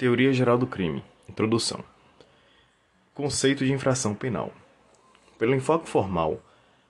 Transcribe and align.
Teoria 0.00 0.32
geral 0.32 0.56
do 0.56 0.66
crime. 0.66 1.04
Introdução. 1.28 1.84
Conceito 3.14 3.66
de 3.66 3.72
infração 3.74 4.14
penal. 4.14 4.50
Pelo 5.38 5.54
enfoque 5.54 5.86
formal, 5.86 6.40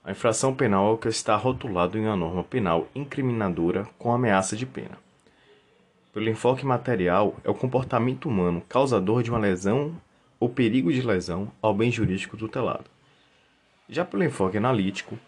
a 0.01 0.11
infração 0.11 0.55
penal 0.55 0.87
é 0.87 0.93
o 0.93 0.97
que 0.97 1.09
está 1.09 1.35
rotulado 1.35 1.97
em 1.97 2.05
uma 2.05 2.15
norma 2.15 2.41
penal 2.41 2.87
incriminadora 2.95 3.85
com 3.99 4.13
ameaça 4.13 4.55
de 4.55 4.65
pena. 4.65 4.97
Pelo 6.13 6.29
enfoque 6.29 6.65
material, 6.65 7.35
é 7.43 7.49
o 7.49 7.53
comportamento 7.53 8.29
humano 8.29 8.63
causador 8.69 9.21
de 9.21 9.29
uma 9.29 9.39
lesão 9.39 9.93
ou 10.39 10.47
perigo 10.47 10.89
de 10.89 11.01
lesão 11.01 11.51
ao 11.61 11.73
bem 11.73 11.91
jurídico 11.91 12.37
tutelado. 12.37 12.85
Já 13.89 14.05
pelo 14.05 14.23
enfoque 14.23 14.55
analítico, 14.55 15.19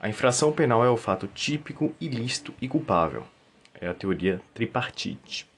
a 0.00 0.08
infração 0.08 0.50
penal 0.50 0.82
é 0.82 0.88
o 0.88 0.96
fato 0.96 1.26
típico, 1.26 1.94
ilícito 2.00 2.54
e 2.58 2.66
culpável. 2.66 3.24
É 3.78 3.86
a 3.86 3.92
teoria 3.92 4.40
tripartite. 4.54 5.51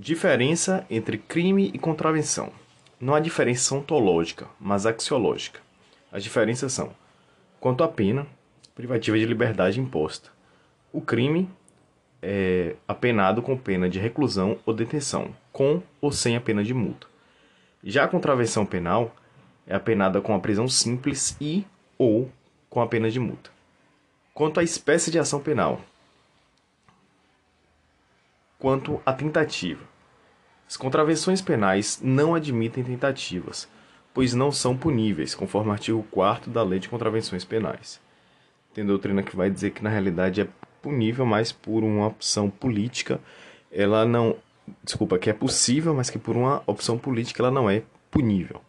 Diferença 0.00 0.86
entre 0.88 1.18
crime 1.18 1.72
e 1.74 1.76
contravenção. 1.78 2.52
Não 3.00 3.16
há 3.16 3.18
diferença 3.18 3.74
ontológica, 3.74 4.46
mas 4.60 4.86
axiológica. 4.86 5.58
As 6.12 6.22
diferenças 6.22 6.72
são: 6.72 6.92
quanto 7.58 7.82
à 7.82 7.88
pena, 7.88 8.24
privativa 8.76 9.18
de 9.18 9.26
liberdade 9.26 9.80
imposta. 9.80 10.30
O 10.92 11.00
crime 11.00 11.50
é 12.22 12.76
apenado 12.86 13.42
com 13.42 13.58
pena 13.58 13.88
de 13.88 13.98
reclusão 13.98 14.56
ou 14.64 14.72
detenção, 14.72 15.34
com 15.50 15.82
ou 16.00 16.12
sem 16.12 16.36
a 16.36 16.40
pena 16.40 16.62
de 16.62 16.72
multa. 16.72 17.08
Já 17.82 18.04
a 18.04 18.08
contravenção 18.08 18.64
penal 18.64 19.12
é 19.66 19.74
apenada 19.74 20.20
com 20.20 20.32
a 20.32 20.38
prisão 20.38 20.68
simples 20.68 21.36
e 21.40 21.66
ou 21.98 22.30
com 22.70 22.80
a 22.80 22.86
pena 22.86 23.10
de 23.10 23.18
multa. 23.18 23.50
Quanto 24.32 24.60
à 24.60 24.62
espécie 24.62 25.10
de 25.10 25.18
ação 25.18 25.40
penal, 25.40 25.80
quanto 28.58 29.00
à 29.06 29.12
tentativa. 29.12 29.84
As 30.68 30.76
contravenções 30.76 31.40
penais 31.40 32.00
não 32.02 32.34
admitem 32.34 32.84
tentativas, 32.84 33.68
pois 34.12 34.34
não 34.34 34.50
são 34.50 34.76
puníveis, 34.76 35.34
conforme 35.34 35.70
o 35.70 35.72
artigo 35.72 36.02
4 36.10 36.50
da 36.50 36.62
Lei 36.62 36.78
de 36.78 36.88
Contravenções 36.88 37.44
Penais. 37.44 38.00
Tem 38.74 38.84
doutrina 38.84 39.22
que 39.22 39.36
vai 39.36 39.48
dizer 39.48 39.70
que 39.70 39.82
na 39.82 39.88
realidade 39.88 40.40
é 40.40 40.48
punível, 40.82 41.24
mas 41.24 41.52
por 41.52 41.82
uma 41.82 42.08
opção 42.08 42.50
política, 42.50 43.20
ela 43.72 44.04
não. 44.04 44.36
Desculpa, 44.84 45.18
que 45.18 45.30
é 45.30 45.32
possível, 45.32 45.94
mas 45.94 46.10
que 46.10 46.18
por 46.18 46.36
uma 46.36 46.62
opção 46.66 46.98
política 46.98 47.40
ela 47.40 47.50
não 47.50 47.70
é 47.70 47.82
punível. 48.10 48.60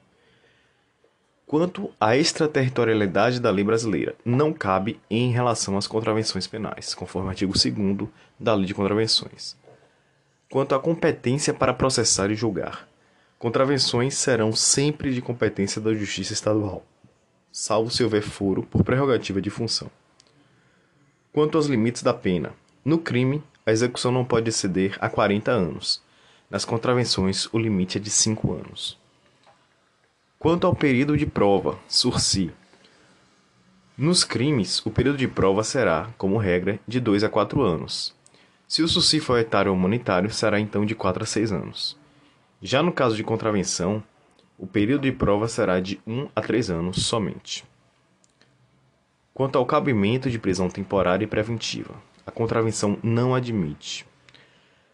Quanto 1.46 1.92
à 2.00 2.16
extraterritorialidade 2.16 3.42
da 3.42 3.50
lei 3.50 3.66
brasileira, 3.66 4.16
não 4.24 4.54
cabe 4.54 5.00
em 5.10 5.32
relação 5.32 5.78
às 5.78 5.88
contravenções 5.88 6.48
penais, 6.48 6.94
conforme 6.94 7.28
o 7.28 7.32
artigo 7.32 7.52
2 7.52 8.08
da 8.40 8.54
Lei 8.54 8.68
de 8.68 8.74
Contravenções 8.74 9.58
quanto 10.52 10.74
à 10.74 10.80
competência 10.80 11.54
para 11.54 11.74
processar 11.74 12.32
e 12.32 12.36
julgar. 12.36 12.88
Contravenções 13.38 14.16
serão 14.16 14.52
sempre 14.52 15.14
de 15.14 15.22
competência 15.22 15.80
da 15.80 15.94
Justiça 15.94 16.34
Estadual, 16.34 16.84
salvo 17.52 17.92
se 17.92 18.04
houver 18.04 18.22
foro 18.22 18.64
por 18.64 18.84
prerrogativa 18.84 19.40
de 19.40 19.50
função. 19.50 19.90
Quanto 21.32 21.58
aos 21.58 21.68
limites 21.68 22.02
da 22.02 22.14
pena, 22.14 22.54
no 22.84 22.98
crime, 22.98 23.44
a 23.66 23.72
execução 23.72 24.12
não 24.12 24.26
pode 24.26 24.50
exceder 24.50 24.98
a 25.00 25.08
40 25.08 25.52
anos. 25.52 26.02
Nas 26.50 26.66
contravenções, 26.66 27.48
o 27.54 27.60
limite 27.60 28.00
é 28.00 28.02
de 28.02 28.10
5 28.10 28.52
anos. 28.52 28.98
Quanto 30.40 30.66
ao 30.66 30.76
período 30.76 31.16
de 31.16 31.28
prova, 31.28 31.78
sursi. 31.88 32.52
Nos 33.96 34.24
crimes, 34.24 34.84
o 34.86 34.90
período 34.90 35.18
de 35.18 35.28
prova 35.28 35.64
será, 35.64 36.10
como 36.18 36.38
regra, 36.38 36.80
de 36.88 37.00
2 37.00 37.24
a 37.24 37.30
4 37.30 37.62
anos. 37.62 38.16
Se 38.70 38.84
o 38.84 38.88
SUSI 38.88 39.20
for 39.20 39.40
etário 39.40 39.72
ou 39.72 39.76
humanitário, 39.76 40.30
será 40.30 40.60
então 40.60 40.86
de 40.86 40.94
4 40.94 41.24
a 41.24 41.26
6 41.26 41.52
anos. 41.52 41.98
Já 42.62 42.84
no 42.84 42.92
caso 42.92 43.16
de 43.16 43.24
contravenção, 43.24 44.04
o 44.60 44.68
período 44.68 45.02
de 45.02 45.12
prova 45.12 45.48
será 45.48 45.80
de 45.80 46.00
1 46.06 46.30
a 46.36 46.40
3 46.40 46.70
anos 46.70 47.04
somente. 47.04 47.66
Quanto 49.34 49.58
ao 49.58 49.66
cabimento 49.66 50.30
de 50.30 50.38
prisão 50.38 50.70
temporária 50.70 51.24
e 51.26 51.28
preventiva, 51.28 51.96
a 52.28 52.30
contravenção 52.30 53.00
não 53.02 53.34
admite. 53.34 54.06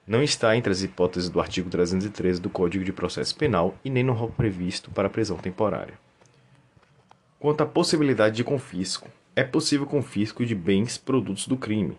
Não 0.07 0.23
está 0.23 0.55
entre 0.55 0.71
as 0.71 0.81
hipóteses 0.81 1.29
do 1.29 1.41
artigo 1.41 1.69
313 1.69 2.39
do 2.39 2.49
Código 2.49 2.85
de 2.85 2.93
Processo 2.93 3.35
Penal 3.35 3.75
e 3.83 3.89
nem 3.89 4.05
no 4.05 4.13
rol 4.13 4.29
previsto 4.29 4.89
para 4.89 5.09
prisão 5.09 5.35
temporária. 5.35 5.99
Quanto 7.37 7.59
à 7.59 7.65
possibilidade 7.65 8.37
de 8.37 8.43
confisco, 8.45 9.09
é 9.35 9.43
possível 9.43 9.85
confisco 9.85 10.45
de 10.45 10.55
bens 10.55 10.97
produtos 10.97 11.45
do 11.45 11.57
crime, 11.57 11.97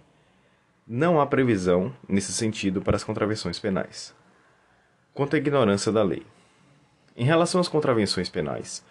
não 0.89 1.21
há 1.21 1.27
previsão, 1.27 1.93
nesse 2.09 2.33
sentido, 2.33 2.81
para 2.81 2.95
as 2.95 3.03
contravenções 3.03 3.59
penais. 3.59 4.15
Quanto 5.13 5.35
à 5.35 5.39
ignorância 5.39 5.91
da 5.91 6.03
lei. 6.05 6.23
Em 7.17 7.25
relação 7.25 7.61
às 7.61 7.67
contravenções 7.67 8.29
penais, 8.29 8.85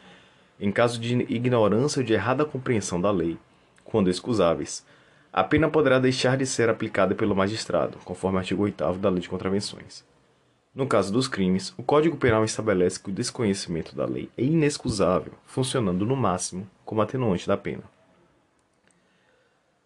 em 0.60 0.74
caso 0.74 1.00
de 1.00 1.14
ignorância 1.34 2.00
ou 2.00 2.06
de 2.06 2.12
errada 2.12 2.44
compreensão 2.44 3.00
da 3.00 3.12
lei, 3.12 3.38
quando 3.86 4.10
excusáveis, 4.10 4.86
a 5.32 5.42
pena 5.42 5.70
poderá 5.70 5.98
deixar 5.98 6.36
de 6.36 6.46
ser 6.46 6.70
aplicada 6.70 7.16
pelo 7.16 7.36
magistrado, 7.36 7.98
conforme 8.04 8.38
o 8.38 8.40
artigo 8.40 8.64
8 8.64 8.98
da 8.98 9.10
Lei 9.10 9.22
de 9.22 9.30
Contravenções. 9.30 10.04
No 10.74 10.88
caso 10.88 11.14
dos 11.14 11.30
crimes, 11.30 11.74
o 11.78 11.84
Código 11.84 12.18
Penal 12.18 12.44
estabelece 12.44 13.00
que 13.00 13.10
o 13.10 13.14
desconhecimento 13.14 13.96
da 13.96 14.06
lei 14.06 14.30
é 14.38 14.44
inexcusável, 14.44 15.32
funcionando 15.46 16.06
no 16.06 16.16
máximo 16.16 16.70
como 16.84 17.02
atenuante 17.02 17.48
da 17.48 17.56
pena. 17.56 17.84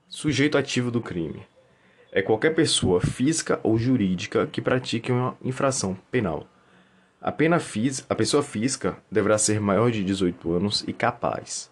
Sujeito 0.07 0.57
ativo 0.57 0.89
do 0.89 1.01
crime 1.01 1.45
é 2.11 2.21
qualquer 2.21 2.55
pessoa 2.55 2.99
física 2.99 3.59
ou 3.61 3.77
jurídica 3.77 4.47
que 4.47 4.61
pratique 4.61 5.11
uma 5.11 5.37
infração 5.43 5.97
penal. 6.11 6.47
A 7.21 7.31
pena 7.31 7.59
física, 7.59 8.07
a 8.09 8.15
pessoa 8.15 8.41
física 8.41 8.97
deverá 9.11 9.37
ser 9.37 9.59
maior 9.59 9.91
de 9.91 10.03
18 10.03 10.53
anos 10.53 10.83
e 10.87 10.93
capaz. 10.93 11.69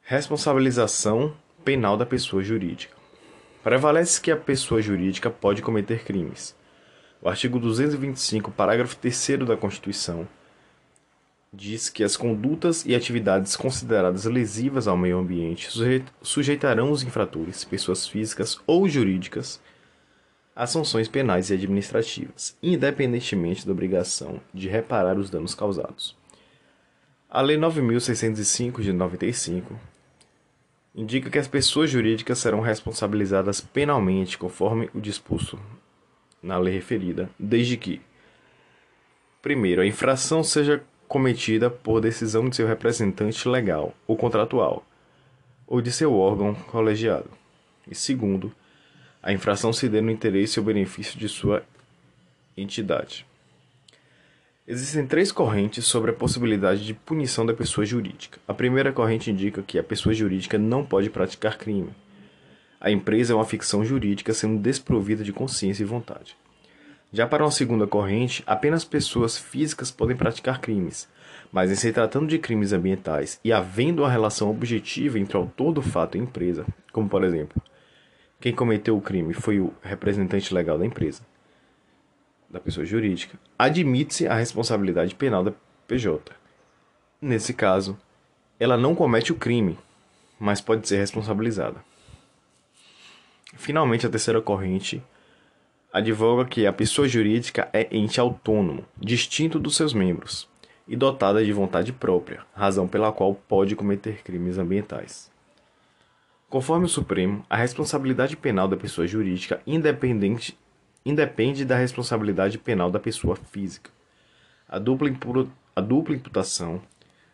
Responsabilização 0.00 1.34
penal 1.64 1.96
da 1.96 2.06
pessoa 2.06 2.42
jurídica. 2.42 2.96
Prevalece 3.62 4.20
que 4.20 4.30
a 4.30 4.36
pessoa 4.36 4.80
jurídica 4.80 5.28
pode 5.28 5.60
cometer 5.60 6.02
crimes. 6.04 6.56
O 7.20 7.28
artigo 7.28 7.58
225, 7.58 8.50
parágrafo 8.50 8.96
3 8.96 9.40
da 9.46 9.56
Constituição, 9.56 10.26
diz 11.52 11.88
que 11.88 12.04
as 12.04 12.16
condutas 12.16 12.84
e 12.86 12.94
atividades 12.94 13.56
consideradas 13.56 14.24
lesivas 14.24 14.86
ao 14.86 14.96
meio 14.96 15.18
ambiente 15.18 15.68
sujeitarão 16.22 16.92
os 16.92 17.02
infratores, 17.02 17.64
pessoas 17.64 18.06
físicas 18.06 18.58
ou 18.66 18.88
jurídicas, 18.88 19.60
a 20.54 20.66
sanções 20.66 21.08
penais 21.08 21.50
e 21.50 21.54
administrativas, 21.54 22.56
independentemente 22.62 23.66
da 23.66 23.72
obrigação 23.72 24.40
de 24.54 24.68
reparar 24.68 25.18
os 25.18 25.30
danos 25.30 25.54
causados. 25.54 26.16
A 27.28 27.40
Lei 27.40 27.56
9605 27.56 28.82
de 28.82 28.92
95 28.92 29.78
indica 30.94 31.30
que 31.30 31.38
as 31.38 31.48
pessoas 31.48 31.90
jurídicas 31.90 32.38
serão 32.38 32.60
responsabilizadas 32.60 33.60
penalmente 33.60 34.36
conforme 34.36 34.90
o 34.92 35.00
disposto 35.00 35.58
na 36.42 36.58
lei 36.58 36.74
referida, 36.74 37.30
desde 37.38 37.76
que 37.76 38.00
primeiro 39.40 39.82
a 39.82 39.86
infração 39.86 40.42
seja 40.42 40.82
cometida 41.10 41.68
por 41.68 42.00
decisão 42.00 42.48
de 42.48 42.54
seu 42.54 42.68
representante 42.68 43.48
legal 43.48 43.92
ou 44.06 44.16
contratual, 44.16 44.86
ou 45.66 45.80
de 45.80 45.90
seu 45.90 46.14
órgão 46.14 46.54
colegiado. 46.54 47.28
E 47.90 47.96
segundo, 47.96 48.54
a 49.20 49.32
infração 49.32 49.72
se 49.72 49.88
dê 49.88 50.00
no 50.00 50.12
interesse 50.12 50.60
ou 50.60 50.64
benefício 50.64 51.18
de 51.18 51.28
sua 51.28 51.64
entidade. 52.56 53.26
Existem 54.68 55.04
três 55.04 55.32
correntes 55.32 55.84
sobre 55.84 56.12
a 56.12 56.14
possibilidade 56.14 56.86
de 56.86 56.94
punição 56.94 57.44
da 57.44 57.54
pessoa 57.54 57.84
jurídica. 57.84 58.38
A 58.46 58.54
primeira 58.54 58.92
corrente 58.92 59.32
indica 59.32 59.64
que 59.64 59.80
a 59.80 59.82
pessoa 59.82 60.14
jurídica 60.14 60.56
não 60.58 60.86
pode 60.86 61.10
praticar 61.10 61.58
crime. 61.58 61.90
A 62.80 62.88
empresa 62.88 63.32
é 63.32 63.36
uma 63.36 63.44
ficção 63.44 63.84
jurídica 63.84 64.32
sendo 64.32 64.60
desprovida 64.60 65.24
de 65.24 65.32
consciência 65.32 65.82
e 65.82 65.86
vontade. 65.86 66.36
Já 67.12 67.26
para 67.26 67.44
uma 67.44 67.50
segunda 67.50 67.88
corrente, 67.88 68.44
apenas 68.46 68.84
pessoas 68.84 69.36
físicas 69.36 69.90
podem 69.90 70.16
praticar 70.16 70.60
crimes, 70.60 71.08
mas 71.50 71.70
em 71.70 71.74
se 71.74 71.92
tratando 71.92 72.28
de 72.28 72.38
crimes 72.38 72.72
ambientais 72.72 73.40
e 73.42 73.52
havendo 73.52 74.02
uma 74.02 74.10
relação 74.10 74.48
objetiva 74.48 75.18
entre 75.18 75.36
o 75.36 75.40
autor 75.40 75.72
do 75.72 75.82
fato 75.82 76.16
e 76.16 76.20
a 76.20 76.22
empresa, 76.22 76.64
como 76.92 77.08
por 77.08 77.24
exemplo, 77.24 77.60
quem 78.40 78.54
cometeu 78.54 78.96
o 78.96 79.00
crime 79.00 79.34
foi 79.34 79.58
o 79.58 79.74
representante 79.82 80.54
legal 80.54 80.78
da 80.78 80.86
empresa, 80.86 81.22
da 82.48 82.60
pessoa 82.60 82.86
jurídica, 82.86 83.36
admite-se 83.58 84.28
a 84.28 84.34
responsabilidade 84.34 85.14
penal 85.16 85.42
da 85.42 85.52
PJ. 85.88 86.32
Nesse 87.20 87.52
caso, 87.52 87.98
ela 88.58 88.76
não 88.76 88.94
comete 88.94 89.32
o 89.32 89.36
crime, 89.36 89.76
mas 90.38 90.60
pode 90.60 90.86
ser 90.86 90.98
responsabilizada. 90.98 91.84
Finalmente, 93.56 94.06
a 94.06 94.10
terceira 94.10 94.40
corrente 94.40 95.02
advoga 95.92 96.44
que 96.44 96.66
a 96.66 96.72
pessoa 96.72 97.08
jurídica 97.08 97.68
é 97.72 97.88
ente 97.90 98.20
autônomo, 98.20 98.84
distinto 98.96 99.58
dos 99.58 99.74
seus 99.74 99.92
membros, 99.92 100.48
e 100.86 100.96
dotada 100.96 101.44
de 101.44 101.52
vontade 101.52 101.92
própria, 101.92 102.42
razão 102.54 102.86
pela 102.86 103.12
qual 103.12 103.34
pode 103.34 103.74
cometer 103.74 104.22
crimes 104.22 104.58
ambientais. 104.58 105.30
Conforme 106.48 106.86
o 106.86 106.88
Supremo, 106.88 107.44
a 107.48 107.56
responsabilidade 107.56 108.36
penal 108.36 108.66
da 108.66 108.76
pessoa 108.76 109.06
jurídica 109.06 109.60
independente 109.66 110.58
independe 111.04 111.64
da 111.64 111.76
responsabilidade 111.76 112.58
penal 112.58 112.90
da 112.90 112.98
pessoa 112.98 113.36
física. 113.36 113.90
A 114.68 114.78
dupla, 114.78 115.08
a 115.74 115.80
dupla 115.80 116.14
imputação 116.14 116.82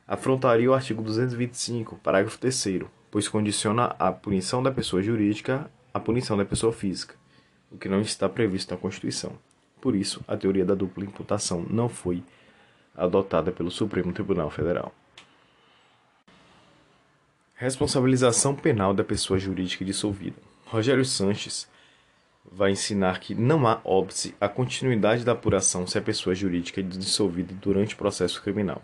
afrontaria 0.06 0.70
o 0.70 0.74
artigo 0.74 1.02
225, 1.02 1.96
parágrafo 1.96 2.38
3, 2.38 2.82
pois 3.10 3.26
condiciona 3.26 3.96
a 3.98 4.12
punição 4.12 4.62
da 4.62 4.70
pessoa 4.70 5.02
jurídica 5.02 5.70
à 5.92 5.98
punição 5.98 6.36
da 6.36 6.44
pessoa 6.44 6.72
física, 6.72 7.14
o 7.76 7.78
que 7.78 7.90
não 7.90 8.00
está 8.00 8.26
previsto 8.26 8.72
na 8.72 8.80
Constituição. 8.80 9.38
Por 9.82 9.94
isso, 9.94 10.24
a 10.26 10.34
teoria 10.34 10.64
da 10.64 10.74
dupla 10.74 11.04
imputação 11.04 11.64
não 11.68 11.90
foi 11.90 12.22
adotada 12.96 13.52
pelo 13.52 13.70
Supremo 13.70 14.14
Tribunal 14.14 14.48
Federal. 14.48 14.94
Responsabilização 17.54 18.54
penal 18.54 18.94
da 18.94 19.04
pessoa 19.04 19.38
jurídica 19.38 19.84
dissolvida. 19.84 20.36
Rogério 20.64 21.04
Sanches 21.04 21.68
vai 22.50 22.70
ensinar 22.70 23.20
que 23.20 23.34
não 23.34 23.66
há 23.66 23.78
óbice 23.84 24.34
a 24.40 24.48
continuidade 24.48 25.22
da 25.22 25.32
apuração 25.32 25.86
se 25.86 25.98
a 25.98 26.02
pessoa 26.02 26.34
jurídica 26.34 26.80
é 26.80 26.82
dissolvida 26.82 27.54
durante 27.60 27.94
o 27.94 27.98
processo 27.98 28.40
criminal. 28.42 28.82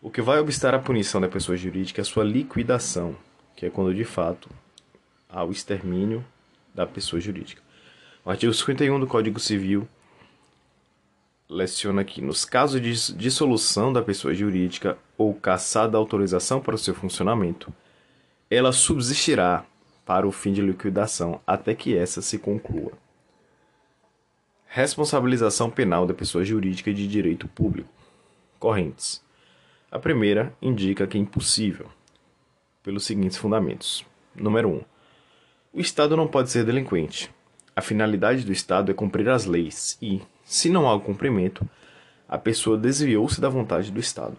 O 0.00 0.10
que 0.10 0.22
vai 0.22 0.38
obstar 0.38 0.74
a 0.74 0.78
punição 0.78 1.20
da 1.20 1.28
pessoa 1.28 1.56
jurídica 1.56 2.00
é 2.00 2.02
a 2.02 2.04
sua 2.04 2.22
liquidação, 2.22 3.16
que 3.56 3.66
é 3.66 3.70
quando 3.70 3.92
de 3.92 4.04
fato 4.04 4.48
há 5.28 5.44
o 5.44 5.50
extermínio 5.50 6.24
da 6.72 6.86
pessoa 6.86 7.20
jurídica. 7.20 7.69
O 8.22 8.30
artigo 8.30 8.52
51 8.52 9.00
do 9.00 9.06
Código 9.06 9.40
Civil 9.40 9.88
leciona 11.48 12.04
que, 12.04 12.20
nos 12.20 12.44
casos 12.44 12.80
de 12.80 13.16
dissolução 13.16 13.92
da 13.92 14.02
pessoa 14.02 14.34
jurídica 14.34 14.98
ou 15.16 15.34
caçada 15.34 15.96
a 15.96 16.00
autorização 16.00 16.60
para 16.60 16.74
o 16.74 16.78
seu 16.78 16.94
funcionamento, 16.94 17.72
ela 18.50 18.72
subsistirá 18.72 19.64
para 20.04 20.28
o 20.28 20.32
fim 20.32 20.52
de 20.52 20.60
liquidação 20.60 21.40
até 21.46 21.74
que 21.74 21.96
essa 21.96 22.20
se 22.20 22.38
conclua. 22.38 22.92
Responsabilização 24.66 25.70
penal 25.70 26.06
da 26.06 26.12
pessoa 26.12 26.44
jurídica 26.44 26.92
de 26.92 27.08
direito 27.08 27.48
público. 27.48 27.88
Correntes. 28.58 29.24
A 29.90 29.98
primeira 29.98 30.54
indica 30.60 31.06
que 31.06 31.16
é 31.16 31.20
impossível, 31.20 31.86
pelos 32.82 33.04
seguintes 33.04 33.38
fundamentos. 33.38 34.04
Número 34.34 34.68
1. 34.68 34.72
Um, 34.74 34.80
o 35.72 35.80
Estado 35.80 36.16
não 36.16 36.28
pode 36.28 36.50
ser 36.50 36.64
delinquente. 36.64 37.32
A 37.80 37.82
finalidade 37.82 38.44
do 38.44 38.52
Estado 38.52 38.90
é 38.90 38.94
cumprir 38.94 39.26
as 39.30 39.46
leis 39.46 39.96
e, 40.02 40.20
se 40.44 40.68
não 40.68 40.86
há 40.86 40.94
o 40.94 41.00
cumprimento, 41.00 41.66
a 42.28 42.36
pessoa 42.36 42.76
desviou-se 42.76 43.40
da 43.40 43.48
vontade 43.48 43.90
do 43.90 43.98
Estado. 43.98 44.36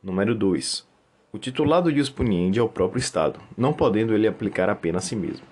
Número 0.00 0.32
2. 0.32 0.86
O 1.32 1.38
titular 1.40 1.82
do 1.82 1.92
jus 1.92 2.08
puniendi 2.08 2.60
é 2.60 2.62
o 2.62 2.68
próprio 2.68 3.00
Estado, 3.00 3.40
não 3.58 3.72
podendo 3.72 4.14
ele 4.14 4.28
aplicar 4.28 4.70
a 4.70 4.76
pena 4.76 4.98
a 4.98 5.00
si 5.00 5.16
mesmo. 5.16 5.44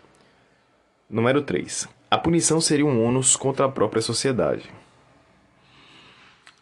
Número 1.11 1.43
3. 1.43 1.89
A 2.09 2.17
punição 2.17 2.61
seria 2.61 2.87
um 2.87 3.05
ônus 3.05 3.35
contra 3.35 3.67
a 3.67 3.69
própria 3.69 4.01
sociedade. 4.01 4.71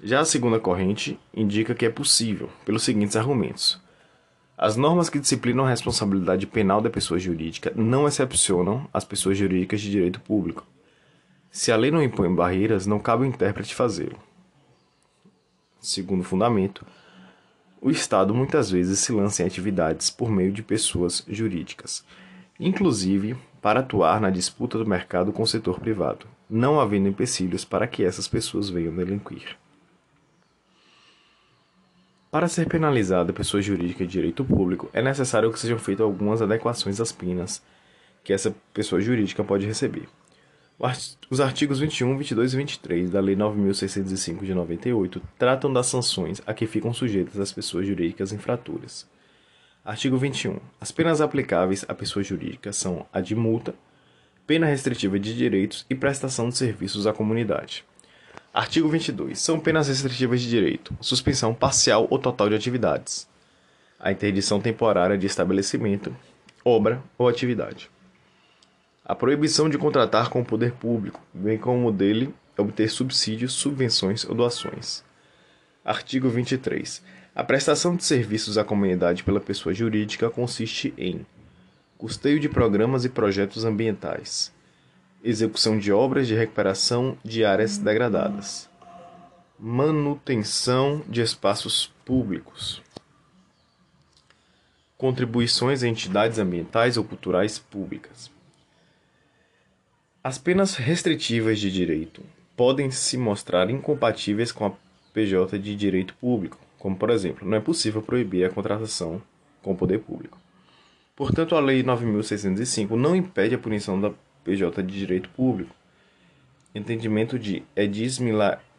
Já 0.03 0.21
a 0.21 0.25
segunda 0.25 0.59
corrente 0.59 1.21
indica 1.35 1.75
que 1.75 1.85
é 1.85 1.91
possível, 1.91 2.49
pelos 2.65 2.85
seguintes 2.85 3.17
argumentos. 3.17 3.79
As 4.59 4.75
normas 4.75 5.11
que 5.11 5.19
disciplinam 5.19 5.67
a 5.67 5.69
responsabilidade 5.69 6.47
penal 6.47 6.81
da 6.81 6.89
pessoa 6.89 7.21
jurídica 7.21 7.73
não 7.77 8.09
excepcionam 8.09 8.89
as 8.91 9.05
pessoas 9.05 9.37
jurídicas 9.37 9.83
de 9.83 9.91
direito 9.91 10.19
público. 10.21 10.67
Se 11.51 11.71
a 11.71 11.77
lei 11.77 11.91
não 11.91 12.03
impõe 12.03 12.35
barreiras, 12.35 12.87
não 12.87 12.99
cabe 12.99 13.25
ao 13.25 13.29
intérprete 13.29 13.75
fazê-lo. 13.75 14.19
Segundo 15.79 16.25
fundamento, 16.25 16.87
o 17.83 17.91
Estado 17.91 18.35
muitas 18.35 18.71
vezes 18.71 18.99
se 18.99 19.13
lança 19.13 19.43
em 19.43 19.47
atividades 19.47 20.09
por 20.09 20.31
meio 20.31 20.51
de 20.51 20.63
pessoas 20.63 21.23
jurídicas, 21.29 22.03
inclusive 22.59 23.37
para 23.61 23.81
atuar 23.81 24.23
na 24.23 24.31
disputa 24.31 24.79
do 24.79 24.87
mercado 24.87 25.33
com 25.33 25.43
o 25.43 25.47
setor 25.47 25.79
privado, 25.79 26.27
não 26.49 26.81
havendo 26.81 27.09
empecilhos 27.09 27.65
para 27.65 27.87
que 27.87 28.03
essas 28.03 28.27
pessoas 28.27 28.71
venham 28.71 28.97
delinquir. 28.97 29.57
Para 32.37 32.49
ser 32.49 32.69
penalizada 32.69 33.31
a 33.31 33.35
pessoa 33.35 33.63
jurídica 33.63 34.05
de 34.05 34.13
direito 34.13 34.45
público, 34.45 34.91
é 34.93 35.01
necessário 35.01 35.51
que 35.51 35.59
sejam 35.59 35.79
feitas 35.79 36.05
algumas 36.05 36.43
adequações 36.43 37.01
às 37.01 37.11
penas 37.11 37.63
que 38.23 38.31
essa 38.31 38.55
pessoa 38.75 39.01
jurídica 39.01 39.43
pode 39.43 39.65
receber. 39.65 40.07
Os 41.31 41.41
artigos 41.41 41.81
21, 41.81 42.19
22 42.19 42.53
e 42.53 42.57
23 42.59 43.11
da 43.11 43.21
Lei 43.21 43.35
9.605 43.35 44.45
de 44.45 44.53
98 44.53 45.23
tratam 45.39 45.73
das 45.73 45.87
sanções 45.87 46.43
a 46.47 46.53
que 46.53 46.67
ficam 46.67 46.93
sujeitas 46.93 47.41
as 47.41 47.53
pessoas 47.53 47.87
jurídicas 47.87 48.35
infratoras. 48.35 49.09
Artigo 49.83 50.19
21. 50.19 50.59
As 50.79 50.93
penas 50.93 51.23
aplicáveis 51.23 51.87
à 51.89 51.95
pessoa 51.95 52.23
jurídica 52.23 52.71
são 52.71 53.07
a 53.15 53.23
de 53.23 53.35
multa, 53.35 53.75
pena 54.47 54.67
restritiva 54.67 55.19
de 55.19 55.35
direitos 55.35 55.87
e 55.89 55.95
prestação 55.95 56.51
de 56.51 56.59
serviços 56.59 57.07
à 57.07 57.15
comunidade. 57.15 57.83
Artigo 58.57 58.89
22. 58.89 59.39
São 59.39 59.61
penas 59.61 59.89
restritivas 59.89 60.41
de 60.41 60.49
direito: 60.49 60.97
suspensão 60.99 61.53
parcial 61.53 62.07
ou 62.09 62.19
total 62.19 62.49
de 62.49 62.55
atividades, 62.55 63.29
a 64.01 64.11
interdição 64.11 64.63
temporária 64.63 65.19
de 65.19 65.27
estabelecimento, 65.27 66.17
obra 66.65 67.03
ou 67.19 67.29
atividade, 67.29 67.91
a 69.05 69.15
proibição 69.15 69.69
de 69.69 69.77
contratar 69.77 70.31
com 70.31 70.41
o 70.41 70.45
poder 70.45 70.73
público, 70.73 71.21
bem 71.35 71.59
como 71.59 71.93
dele 71.93 72.35
obter 72.57 72.89
subsídios, 72.89 73.53
subvenções 73.53 74.25
ou 74.25 74.35
doações. 74.35 75.05
Artigo 75.85 76.31
23. 76.31 77.05
A 77.35 77.45
prestação 77.45 77.95
de 77.95 78.05
serviços 78.05 78.57
à 78.57 78.65
comunidade 78.65 79.23
pela 79.23 79.39
pessoa 79.39 79.75
jurídica 79.75 80.31
consiste 80.31 80.95
em 80.97 81.27
custeio 81.99 82.41
de 82.41 82.49
programas 82.49 83.05
e 83.05 83.11
projetos 83.11 83.67
ambientais, 83.67 84.51
execução 85.27 85.77
de 85.77 85.93
obras 85.93 86.29
de 86.29 86.37
recuperação 86.37 87.19
de 87.25 87.45
áreas 87.45 87.79
degradadas, 87.79 88.71
manutenção 89.59 91.03
de 91.09 91.21
espaços 91.21 91.93
públicos, 92.05 92.81
contribuições 94.97 95.83
a 95.83 95.89
entidades 95.89 96.39
ambientais 96.39 96.97
ou 96.97 97.03
culturais 97.03 97.59
públicas. 97.59 98.31
As 100.23 100.39
penas 100.39 100.77
restritivas 100.77 101.59
de 101.59 101.73
direito 101.73 102.23
podem 102.57 102.93
se 102.93 103.19
mostrar 103.19 103.69
incompatíveis 103.69 104.53
com 104.53 104.67
a 104.67 104.73
PJ 105.13 105.59
de 105.59 105.75
direito 105.75 106.15
público, 106.15 106.57
como 106.79 106.97
por 106.97 107.11
exemplo, 107.11 107.49
não 107.49 107.57
é 107.57 107.61
possível 107.61 108.01
proibir 108.01 108.45
a 108.45 108.51
contratação 108.51 109.21
com 109.61 109.73
o 109.73 109.77
poder 109.77 109.99
público. 109.99 110.39
Portanto, 111.17 111.57
a 111.57 111.61
Lei 111.61 111.83
9.605 111.83 112.91
não 112.91 113.17
impede 113.17 113.57
a 113.57 113.59
punição 113.59 114.01
da 114.01 114.13
PJ 114.47 114.81
de 114.81 114.97
Direito 114.97 115.29
Público. 115.31 115.75
Entendimento 116.73 117.37
de 117.37 117.65
Edis 117.75 118.21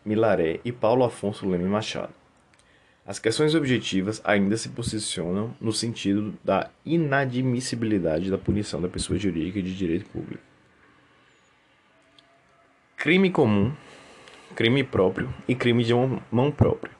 Milaré 0.05 0.61
e 0.63 0.71
Paulo 0.71 1.03
Afonso 1.03 1.47
Leme 1.47 1.65
Machado. 1.65 2.13
As 3.05 3.19
questões 3.19 3.53
objetivas 3.53 4.21
ainda 4.23 4.55
se 4.55 4.69
posicionam 4.69 5.53
no 5.59 5.73
sentido 5.73 6.33
da 6.41 6.69
inadmissibilidade 6.85 8.31
da 8.31 8.37
punição 8.37 8.81
da 8.81 8.87
pessoa 8.87 9.19
jurídica 9.19 9.61
de 9.61 9.75
direito 9.75 10.09
público. 10.09 10.43
Crime 12.95 13.29
comum, 13.29 13.73
crime 14.55 14.83
próprio 14.83 15.33
e 15.47 15.55
crime 15.55 15.83
de 15.83 15.93
mão 15.93 16.51
própria. 16.51 16.93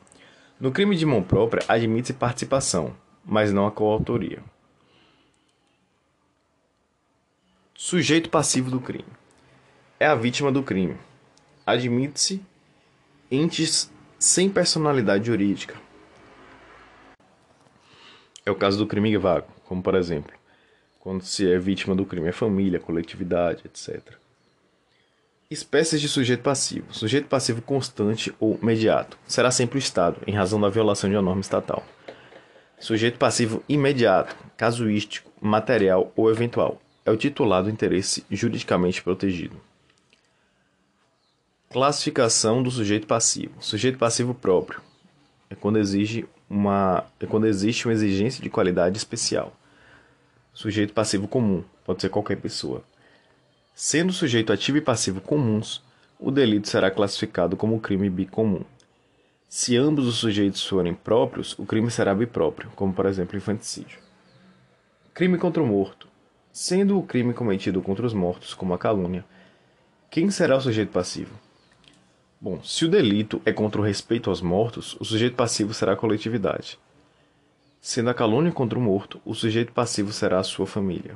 No 0.60 0.72
crime 0.72 0.96
de 0.96 1.06
mão 1.06 1.24
própria, 1.24 1.64
admite-se 1.68 2.14
participação, 2.14 2.94
mas 3.26 3.54
não 3.54 3.66
a 3.66 3.72
coautoria. 3.72 4.42
Sujeito 7.80 8.28
passivo 8.32 8.72
do 8.72 8.80
crime. 8.80 9.06
É 10.00 10.08
a 10.08 10.16
vítima 10.16 10.52
do 10.52 10.64
crime. 10.64 10.98
Admite-se 11.64 12.42
entes 13.30 13.94
sem 14.18 14.50
personalidade 14.50 15.28
jurídica. 15.28 15.76
É 18.44 18.50
o 18.50 18.56
caso 18.56 18.80
do 18.80 18.88
crime 18.88 19.16
vago, 19.16 19.46
como 19.64 19.84
por 19.84 19.94
exemplo, 19.94 20.34
quando 21.00 21.22
se 21.22 21.48
é 21.48 21.60
vítima 21.60 21.96
do 21.96 22.04
crime 22.04 22.30
é 22.30 22.32
família, 22.32 22.80
coletividade, 22.80 23.62
etc. 23.66 24.16
Espécies 25.48 26.02
de 26.02 26.10
sujeito 26.10 26.42
passivo. 26.42 26.92
Sujeito 26.92 27.28
passivo 27.28 27.62
constante 27.62 28.34
ou 28.40 28.58
imediato. 28.60 29.20
Será 29.28 29.52
sempre 29.52 29.78
o 29.78 29.80
Estado, 29.80 30.20
em 30.26 30.34
razão 30.34 30.60
da 30.60 30.68
violação 30.68 31.08
de 31.08 31.16
uma 31.16 31.22
norma 31.22 31.42
estatal. 31.42 31.86
Sujeito 32.80 33.20
passivo 33.20 33.64
imediato, 33.70 34.36
casuístico, 34.58 35.32
material 35.40 36.12
ou 36.16 36.32
eventual 36.32 36.82
é 37.08 37.12
o 37.12 37.16
titular 37.16 37.64
do 37.64 37.70
interesse 37.70 38.26
juridicamente 38.30 39.02
protegido. 39.02 39.56
Classificação 41.70 42.62
do 42.62 42.70
sujeito 42.70 43.08
passivo. 43.08 43.54
Sujeito 43.62 43.98
passivo 43.98 44.34
próprio 44.34 44.82
é 45.50 45.56
quando 45.56 45.80
exige 45.80 46.26
uma 46.50 47.06
é 47.18 47.26
quando 47.26 47.48
existe 47.48 47.88
uma 47.88 47.94
exigência 47.94 48.44
de 48.44 48.50
qualidade 48.50 48.98
especial. 48.98 49.56
Sujeito 50.54 50.92
passivo 50.92 51.30
comum 51.30 51.64
pode 51.86 52.02
ser 52.02 52.10
qualquer 52.10 52.42
pessoa. 52.42 52.84
Sendo 53.74 54.12
sujeito 54.12 54.52
ativo 54.52 54.78
e 54.78 54.82
passivo 54.82 55.22
comuns, 55.22 55.82
o 56.20 56.30
delito 56.30 56.68
será 56.68 56.92
classificado 56.92 57.56
como 57.56 57.80
crime 57.80 58.10
bicomum. 58.10 58.66
Se 59.48 59.78
ambos 59.78 60.08
os 60.08 60.16
sujeitos 60.16 60.66
forem 60.66 60.94
próprios, 60.94 61.58
o 61.58 61.66
crime 61.66 61.90
será 61.90 62.14
bipróprio, 62.14 62.70
como 62.76 62.94
por 62.94 63.06
exemplo 63.06 63.38
infanticídio. 63.38 64.00
Crime 65.14 65.38
contra 65.38 65.64
o 65.64 65.66
morto 65.66 66.07
sendo 66.60 66.98
o 66.98 67.04
crime 67.04 67.36
cometido 67.36 67.84
contra 67.84 68.04
os 68.04 68.16
mortos, 68.16 68.56
como 68.56 68.74
a 68.74 68.80
calúnia, 68.80 69.24
Quem 70.10 70.32
será 70.32 70.58
o 70.58 70.60
sujeito 70.62 70.92
passivo? 70.92 71.38
Bom, 72.42 72.64
se 72.64 72.84
o 72.84 72.90
delito 72.90 73.40
é 73.46 73.54
contra 73.54 73.80
o 73.80 73.84
respeito 73.84 74.32
aos 74.32 74.42
mortos, 74.42 74.98
o 75.00 75.06
sujeito 75.06 75.36
passivo 75.36 75.72
será 75.72 75.94
a 75.94 75.96
coletividade. 75.96 76.80
Sendo 77.80 78.10
a 78.10 78.14
calúnia 78.14 78.52
contra 78.52 78.80
o 78.80 78.82
morto, 78.82 79.22
o 79.24 79.36
sujeito 79.36 79.72
passivo 79.72 80.12
será 80.12 80.40
a 80.40 80.44
sua 80.44 80.66
família. 80.66 81.16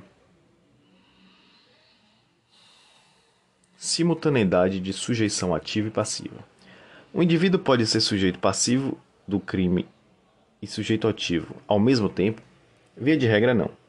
Simultaneidade 3.76 4.80
de 4.80 4.94
sujeição 4.94 5.56
ativa 5.56 5.88
e 5.88 5.92
passiva. 5.92 6.46
O 7.12 7.24
indivíduo 7.24 7.60
pode 7.60 7.88
ser 7.88 8.02
sujeito 8.02 8.38
passivo 8.38 8.96
do 9.28 9.40
crime 9.40 9.88
e 10.62 10.68
sujeito 10.68 11.08
ativo 11.08 11.56
ao 11.68 11.80
mesmo 11.80 12.10
tempo? 12.10 12.44
Via 12.96 13.18
de 13.18 13.26
regra, 13.26 13.56
não. 13.56 13.81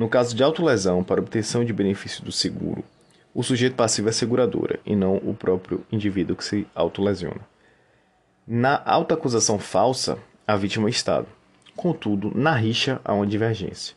No 0.00 0.08
caso 0.08 0.34
de 0.34 0.42
autolesão 0.42 1.04
para 1.04 1.20
obtenção 1.20 1.62
de 1.62 1.74
benefício 1.74 2.24
do 2.24 2.32
seguro, 2.32 2.82
o 3.34 3.42
sujeito 3.42 3.76
passivo 3.76 4.08
é 4.08 4.12
seguradora 4.12 4.80
e 4.86 4.96
não 4.96 5.16
o 5.16 5.34
próprio 5.34 5.84
indivíduo 5.92 6.34
que 6.34 6.42
se 6.42 6.66
autolesiona. 6.74 7.42
Na 8.48 8.82
autoacusação 8.86 9.58
falsa, 9.58 10.16
a 10.46 10.56
vítima 10.56 10.84
é 10.84 10.86
o 10.86 10.88
Estado. 10.88 11.26
Contudo, 11.76 12.32
na 12.34 12.54
rixa 12.54 12.98
há 13.04 13.12
uma 13.12 13.26
divergência. 13.26 13.94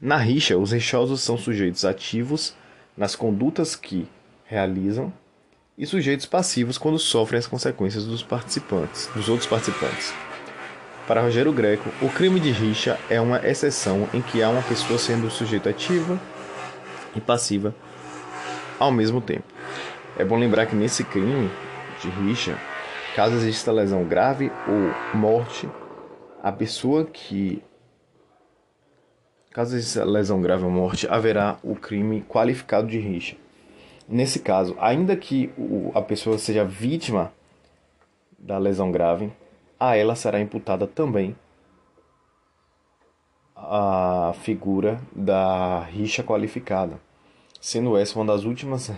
Na 0.00 0.16
rixa, 0.16 0.56
os 0.56 0.72
rixosos 0.72 1.20
são 1.20 1.36
sujeitos 1.36 1.84
ativos 1.84 2.56
nas 2.96 3.14
condutas 3.14 3.76
que 3.76 4.08
realizam 4.46 5.12
e 5.76 5.84
sujeitos 5.84 6.24
passivos 6.24 6.78
quando 6.78 6.98
sofrem 6.98 7.38
as 7.38 7.46
consequências 7.46 8.06
dos 8.06 8.22
participantes, 8.22 9.10
dos 9.14 9.28
outros 9.28 9.46
participantes. 9.46 10.14
Para 11.06 11.22
Rogério 11.22 11.52
Greco, 11.52 11.88
o 12.02 12.08
crime 12.08 12.40
de 12.40 12.50
rixa 12.50 12.98
é 13.08 13.20
uma 13.20 13.38
exceção 13.46 14.08
em 14.12 14.20
que 14.20 14.42
há 14.42 14.50
uma 14.50 14.62
pessoa 14.62 14.98
sendo 14.98 15.30
sujeito 15.30 15.68
ativa 15.68 16.18
e 17.14 17.20
passiva 17.20 17.72
ao 18.76 18.90
mesmo 18.90 19.20
tempo. 19.20 19.44
É 20.18 20.24
bom 20.24 20.36
lembrar 20.36 20.66
que 20.66 20.74
nesse 20.74 21.04
crime 21.04 21.48
de 22.02 22.08
rixa, 22.08 22.58
caso 23.14 23.36
exista 23.36 23.70
lesão 23.70 24.02
grave 24.02 24.50
ou 24.66 25.16
morte, 25.16 25.70
a 26.42 26.50
pessoa 26.50 27.04
que 27.04 27.62
caso 29.52 29.76
exista 29.76 30.04
lesão 30.04 30.42
grave 30.42 30.64
ou 30.64 30.70
morte, 30.72 31.06
haverá 31.08 31.56
o 31.62 31.76
crime 31.76 32.24
qualificado 32.28 32.88
de 32.88 32.98
rixa. 32.98 33.36
Nesse 34.08 34.40
caso, 34.40 34.76
ainda 34.80 35.14
que 35.14 35.52
a 35.94 36.02
pessoa 36.02 36.36
seja 36.36 36.64
vítima 36.64 37.32
da 38.36 38.58
lesão 38.58 38.90
grave, 38.90 39.32
a 39.78 39.96
ela 39.96 40.14
será 40.14 40.40
imputada 40.40 40.86
também 40.86 41.36
a 43.54 44.34
figura 44.42 45.00
da 45.14 45.80
rixa 45.84 46.22
qualificada 46.22 47.00
sendo 47.66 47.96
essa 47.96 48.16
uma 48.16 48.32
das 48.32 48.44
últimas 48.44 48.88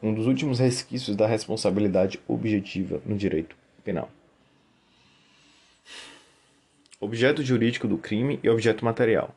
um 0.00 0.14
dos 0.14 0.28
últimos 0.28 0.60
resquícios 0.60 1.16
da 1.16 1.26
responsabilidade 1.26 2.20
objetiva 2.28 3.00
no 3.04 3.16
direito 3.16 3.56
penal. 3.82 4.08
Objeto 7.00 7.42
jurídico 7.42 7.88
do 7.88 7.98
crime 7.98 8.38
e 8.44 8.48
objeto 8.48 8.84
material. 8.84 9.34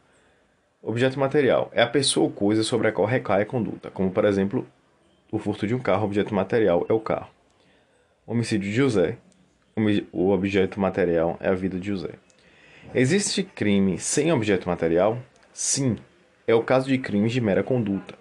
Objeto 0.83 1.19
material 1.19 1.71
é 1.73 1.81
a 1.81 1.87
pessoa 1.87 2.25
ou 2.25 2.31
coisa 2.31 2.63
sobre 2.63 2.87
a 2.87 2.91
qual 2.91 3.07
recai 3.07 3.41
a 3.41 3.45
conduta, 3.45 3.89
como 3.89 4.11
por 4.11 4.23
exemplo, 4.23 4.67
o 5.31 5.39
furto 5.39 5.65
de 5.65 5.73
um 5.73 5.79
carro, 5.79 6.05
objeto 6.05 6.33
material 6.35 6.85
é 6.87 6.93
o 6.93 6.99
carro. 6.99 7.31
Homicídio 8.27 8.69
de 8.69 8.75
José, 8.75 9.17
o 10.11 10.29
objeto 10.29 10.79
material 10.79 11.37
é 11.39 11.49
a 11.49 11.55
vida 11.55 11.79
de 11.79 11.87
José. 11.87 12.11
Existe 12.93 13.43
crime 13.43 13.97
sem 13.97 14.31
objeto 14.31 14.67
material? 14.67 15.19
Sim, 15.53 15.97
é 16.47 16.55
o 16.55 16.63
caso 16.63 16.87
de 16.87 16.97
crimes 16.97 17.31
de 17.31 17.41
mera 17.41 17.63
conduta, 17.63 18.19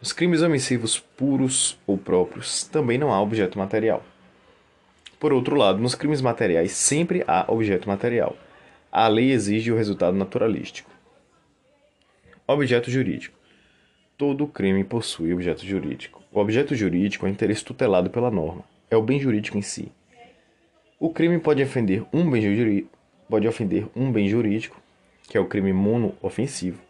nos 0.00 0.12
crimes 0.12 0.42
omissivos 0.42 1.00
puros 1.00 1.78
ou 1.86 1.96
próprios 1.96 2.64
também 2.64 2.98
não 2.98 3.12
há 3.12 3.20
objeto 3.20 3.58
material. 3.58 4.04
Por 5.18 5.32
outro 5.32 5.56
lado, 5.56 5.80
nos 5.80 5.94
crimes 5.94 6.20
materiais 6.20 6.72
sempre 6.72 7.24
há 7.26 7.44
objeto 7.48 7.88
material. 7.88 8.36
A 8.92 9.08
lei 9.08 9.32
exige 9.32 9.72
o 9.72 9.76
resultado 9.76 10.16
naturalístico. 10.16 10.90
Objeto 12.46 12.90
jurídico. 12.90 13.36
Todo 14.18 14.46
crime 14.46 14.84
possui 14.84 15.32
objeto 15.32 15.64
jurídico. 15.64 16.22
O 16.30 16.38
objeto 16.38 16.74
jurídico 16.74 17.26
é 17.26 17.30
interesse 17.30 17.64
tutelado 17.64 18.10
pela 18.10 18.30
norma. 18.30 18.62
É 18.90 18.96
o 18.96 19.02
bem 19.02 19.18
jurídico 19.18 19.58
em 19.58 19.62
si. 19.62 19.90
O 20.98 21.10
crime 21.10 21.38
pode 21.38 21.62
ofender 21.62 22.06
um 22.10 22.30
bem 22.30 22.40
jurídico, 22.40 22.88
pode 23.28 23.46
ofender 23.46 23.86
um 23.94 24.10
bem 24.10 24.28
jurídico, 24.28 24.80
que 25.28 25.36
é 25.36 25.40
o 25.40 25.46
crime 25.46 25.70
mono-ofensivo, 25.70 26.80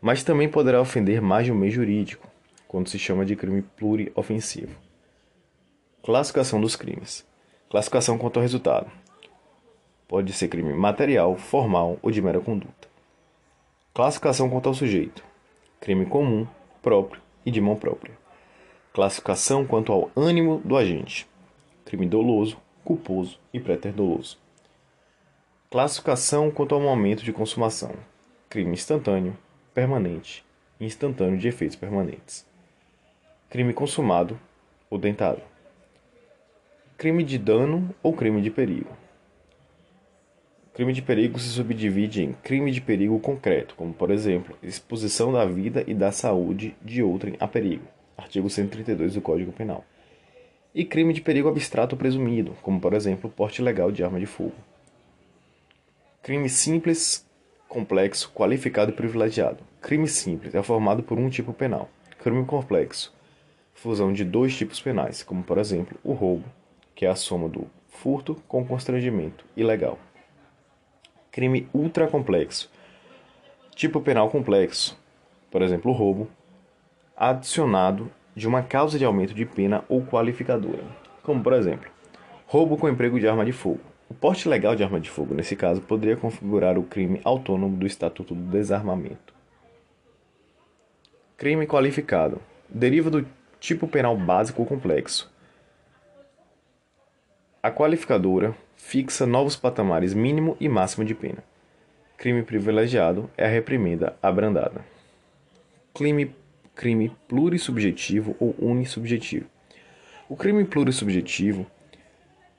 mas 0.00 0.24
também 0.24 0.48
poderá 0.48 0.80
ofender 0.80 1.20
mais 1.20 1.44
de 1.44 1.52
um 1.52 1.54
meio 1.54 1.70
jurídico, 1.70 2.26
quando 2.66 2.88
se 2.88 2.98
chama 2.98 3.26
de 3.26 3.36
crime 3.36 3.60
pluriofensivo. 3.60 4.74
Classificação 6.02 6.58
dos 6.58 6.74
crimes. 6.74 7.26
Classificação 7.68 8.16
quanto 8.16 8.38
ao 8.38 8.42
resultado. 8.42 8.90
Pode 10.06 10.32
ser 10.32 10.48
crime 10.48 10.72
material, 10.72 11.36
formal 11.36 11.98
ou 12.00 12.10
de 12.10 12.22
mera 12.22 12.40
conduta. 12.40 12.88
Classificação 13.92 14.48
quanto 14.48 14.70
ao 14.70 14.74
sujeito. 14.74 15.22
Crime 15.80 16.06
comum, 16.06 16.46
próprio 16.80 17.20
e 17.44 17.50
de 17.50 17.60
mão 17.60 17.76
própria. 17.76 18.16
Classificação 18.94 19.66
quanto 19.66 19.92
ao 19.92 20.10
ânimo 20.16 20.62
do 20.64 20.78
agente. 20.78 21.28
Crime 21.84 22.06
doloso, 22.06 22.56
culposo 22.88 23.38
e 23.52 23.60
préter-doloso. 23.60 24.38
Classificação 25.70 26.50
quanto 26.50 26.74
ao 26.74 26.80
momento 26.80 27.22
de 27.22 27.34
consumação. 27.34 27.92
Crime 28.48 28.72
instantâneo, 28.72 29.36
permanente 29.74 30.42
e 30.80 30.86
instantâneo 30.86 31.36
de 31.36 31.46
efeitos 31.46 31.76
permanentes. 31.76 32.46
Crime 33.50 33.74
consumado 33.74 34.40
ou 34.88 34.96
dentado. 34.96 35.42
Crime 36.96 37.22
de 37.22 37.36
dano 37.36 37.94
ou 38.02 38.14
crime 38.14 38.40
de 38.40 38.50
perigo. 38.50 38.96
Crime 40.72 40.94
de 40.94 41.02
perigo 41.02 41.38
se 41.38 41.48
subdivide 41.48 42.22
em 42.22 42.32
crime 42.32 42.72
de 42.72 42.80
perigo 42.80 43.20
concreto, 43.20 43.74
como 43.74 43.92
por 43.92 44.10
exemplo, 44.10 44.56
exposição 44.62 45.30
da 45.30 45.44
vida 45.44 45.84
e 45.86 45.92
da 45.92 46.10
saúde 46.10 46.74
de 46.82 47.02
outrem 47.02 47.36
a 47.38 47.46
perigo, 47.46 47.84
artigo 48.16 48.48
132 48.48 49.12
do 49.12 49.20
Código 49.20 49.52
Penal. 49.52 49.84
E 50.74 50.84
crime 50.84 51.12
de 51.12 51.20
perigo 51.20 51.48
abstrato 51.48 51.96
presumido, 51.96 52.56
como 52.62 52.80
por 52.80 52.92
exemplo, 52.92 53.30
porte 53.30 53.60
ilegal 53.60 53.90
de 53.90 54.04
arma 54.04 54.20
de 54.20 54.26
fogo. 54.26 54.54
Crime 56.22 56.48
simples 56.48 57.26
complexo, 57.68 58.30
qualificado 58.34 58.90
e 58.90 58.94
privilegiado. 58.94 59.64
Crime 59.80 60.08
simples 60.08 60.54
é 60.54 60.62
formado 60.62 61.02
por 61.02 61.18
um 61.18 61.30
tipo 61.30 61.52
penal. 61.52 61.88
Crime 62.18 62.44
complexo, 62.44 63.14
fusão 63.74 64.12
de 64.12 64.24
dois 64.24 64.56
tipos 64.56 64.80
penais, 64.80 65.22
como 65.22 65.42
por 65.42 65.58
exemplo 65.58 65.98
o 66.02 66.12
roubo, 66.12 66.44
que 66.94 67.06
é 67.06 67.08
a 67.08 67.14
soma 67.14 67.48
do 67.48 67.66
furto 67.88 68.34
com 68.46 68.64
constrangimento 68.64 69.44
ilegal. 69.56 69.98
Crime 71.30 71.68
ultracomplexo, 71.72 72.70
tipo 73.74 74.00
penal 74.00 74.28
complexo, 74.30 74.98
por 75.50 75.62
exemplo 75.62 75.92
o 75.92 75.94
roubo, 75.94 76.28
adicionado 77.16 78.10
de 78.38 78.48
uma 78.48 78.62
causa 78.62 78.98
de 78.98 79.04
aumento 79.04 79.34
de 79.34 79.44
pena 79.44 79.84
ou 79.88 80.02
qualificadora, 80.02 80.84
como 81.22 81.42
por 81.42 81.52
exemplo 81.52 81.90
roubo 82.46 82.78
com 82.78 82.88
emprego 82.88 83.20
de 83.20 83.28
arma 83.28 83.44
de 83.44 83.52
fogo 83.52 83.80
o 84.08 84.14
porte 84.14 84.48
legal 84.48 84.74
de 84.74 84.82
arma 84.82 84.98
de 84.98 85.10
fogo, 85.10 85.34
nesse 85.34 85.54
caso, 85.54 85.82
poderia 85.82 86.16
configurar 86.16 86.78
o 86.78 86.82
crime 86.82 87.20
autônomo 87.24 87.76
do 87.76 87.86
Estatuto 87.86 88.34
do 88.34 88.50
Desarmamento. 88.50 89.34
Crime 91.36 91.66
qualificado 91.66 92.40
deriva 92.68 93.10
do 93.10 93.26
tipo 93.60 93.86
penal 93.86 94.16
básico 94.16 94.62
ou 94.62 94.66
complexo. 94.66 95.30
A 97.62 97.70
qualificadora 97.70 98.54
fixa 98.76 99.26
novos 99.26 99.56
patamares 99.56 100.14
mínimo 100.14 100.56
e 100.58 100.70
máximo 100.70 101.04
de 101.04 101.14
pena. 101.14 101.44
Crime 102.16 102.42
privilegiado 102.42 103.28
é 103.36 103.44
a 103.44 103.48
reprimenda 103.48 104.16
abrandada. 104.22 104.84
Crime, 105.94 106.34
crime 106.78 107.10
plurissubjetivo 107.26 108.36
ou 108.38 108.54
unissubjetivo. 108.56 109.46
O 110.28 110.36
crime 110.36 110.64
plurissubjetivo 110.64 111.66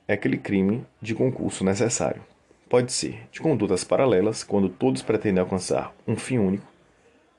é 0.06 0.12
aquele 0.12 0.36
crime 0.36 0.84
de 1.00 1.14
concurso 1.14 1.64
necessário. 1.64 2.22
Pode 2.68 2.92
ser 2.92 3.26
de 3.32 3.40
condutas 3.40 3.82
paralelas, 3.82 4.44
quando 4.44 4.68
todos 4.68 5.00
pretendem 5.00 5.40
alcançar 5.40 5.94
um 6.06 6.16
fim 6.16 6.36
único, 6.36 6.70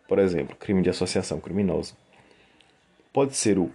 por 0.08 0.18
exemplo, 0.18 0.56
crime 0.56 0.82
de 0.82 0.90
associação 0.90 1.40
criminosa. 1.40 1.94
Pode 3.14 3.38
ser 3.38 3.60
o 3.60 3.70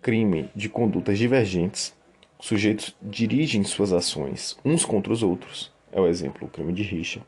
crime 0.00 0.48
de 0.56 0.70
condutas 0.70 1.18
divergentes, 1.18 1.94
sujeitos 2.40 2.96
dirigem 3.02 3.64
suas 3.64 3.92
ações 3.92 4.56
uns 4.64 4.82
contra 4.82 5.12
os 5.12 5.22
outros, 5.22 5.70
é 5.92 6.00
o 6.00 6.06
exemplo, 6.06 6.46
o 6.46 6.50
crime 6.50 6.72
de 6.72 6.82
rixa. 6.82 7.20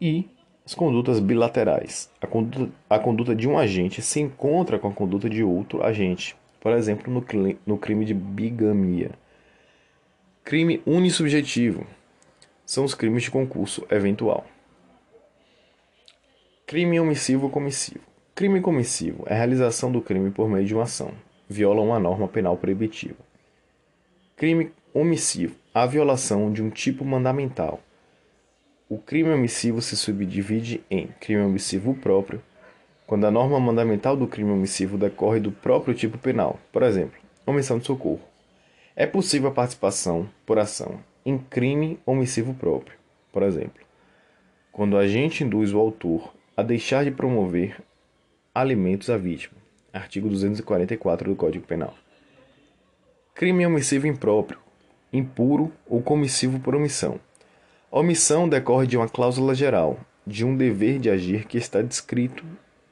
E 0.00 0.28
as 0.70 0.74
condutas 0.76 1.18
bilaterais, 1.18 2.08
a 2.20 2.28
conduta, 2.28 2.72
a 2.88 2.96
conduta 2.96 3.34
de 3.34 3.48
um 3.48 3.58
agente 3.58 4.00
se 4.00 4.20
encontra 4.20 4.78
com 4.78 4.86
a 4.86 4.92
conduta 4.92 5.28
de 5.28 5.42
outro 5.42 5.82
agente, 5.82 6.36
por 6.60 6.70
exemplo, 6.72 7.12
no, 7.12 7.24
no 7.66 7.76
crime 7.76 8.04
de 8.04 8.14
bigamia. 8.14 9.10
Crime 10.44 10.80
unissubjetivo 10.86 11.84
são 12.64 12.84
os 12.84 12.94
crimes 12.94 13.24
de 13.24 13.32
concurso 13.32 13.84
eventual. 13.90 14.46
Crime 16.68 17.00
omissivo 17.00 17.50
comissivo. 17.50 18.04
Crime 18.32 18.60
comissivo 18.60 19.24
é 19.26 19.34
a 19.34 19.38
realização 19.38 19.90
do 19.90 20.00
crime 20.00 20.30
por 20.30 20.48
meio 20.48 20.64
de 20.64 20.72
uma 20.72 20.84
ação. 20.84 21.10
Viola 21.48 21.80
uma 21.80 21.98
norma 21.98 22.28
penal 22.28 22.56
proibitiva. 22.56 23.18
Crime 24.36 24.70
omissivo, 24.94 25.56
a 25.74 25.84
violação 25.84 26.52
de 26.52 26.62
um 26.62 26.70
tipo 26.70 27.04
mandamental. 27.04 27.80
O 28.90 28.98
crime 28.98 29.30
omissivo 29.30 29.80
se 29.80 29.96
subdivide 29.96 30.82
em 30.90 31.06
crime 31.20 31.42
omissivo 31.42 31.94
próprio, 31.94 32.42
quando 33.06 33.24
a 33.24 33.30
norma 33.30 33.60
mandamental 33.60 34.16
do 34.16 34.26
crime 34.26 34.50
omissivo 34.50 34.98
decorre 34.98 35.38
do 35.38 35.52
próprio 35.52 35.94
tipo 35.94 36.18
penal, 36.18 36.58
por 36.72 36.82
exemplo, 36.82 37.16
omissão 37.46 37.78
de 37.78 37.86
socorro. 37.86 38.20
É 38.96 39.06
possível 39.06 39.48
a 39.48 39.52
participação 39.52 40.28
por 40.44 40.58
ação 40.58 40.98
em 41.24 41.38
crime 41.38 42.00
omissivo 42.04 42.52
próprio, 42.52 42.98
por 43.32 43.44
exemplo, 43.44 43.80
quando 44.72 44.96
a 44.96 45.02
agente 45.02 45.44
induz 45.44 45.72
o 45.72 45.78
autor 45.78 46.34
a 46.56 46.62
deixar 46.64 47.04
de 47.04 47.12
promover 47.12 47.80
alimentos 48.52 49.08
à 49.08 49.16
vítima. 49.16 49.54
Artigo 49.92 50.28
244 50.28 51.30
do 51.30 51.36
Código 51.36 51.64
Penal. 51.64 51.94
Crime 53.36 53.64
omissivo 53.64 54.08
impróprio, 54.08 54.58
impuro 55.12 55.72
ou 55.86 56.02
comissivo 56.02 56.58
por 56.58 56.74
omissão. 56.74 57.20
Omissão 57.92 58.48
decorre 58.48 58.86
de 58.86 58.96
uma 58.96 59.08
cláusula 59.08 59.52
geral, 59.52 59.98
de 60.24 60.44
um 60.44 60.56
dever 60.56 61.00
de 61.00 61.10
agir 61.10 61.44
que 61.44 61.58
está 61.58 61.82
descrito 61.82 62.44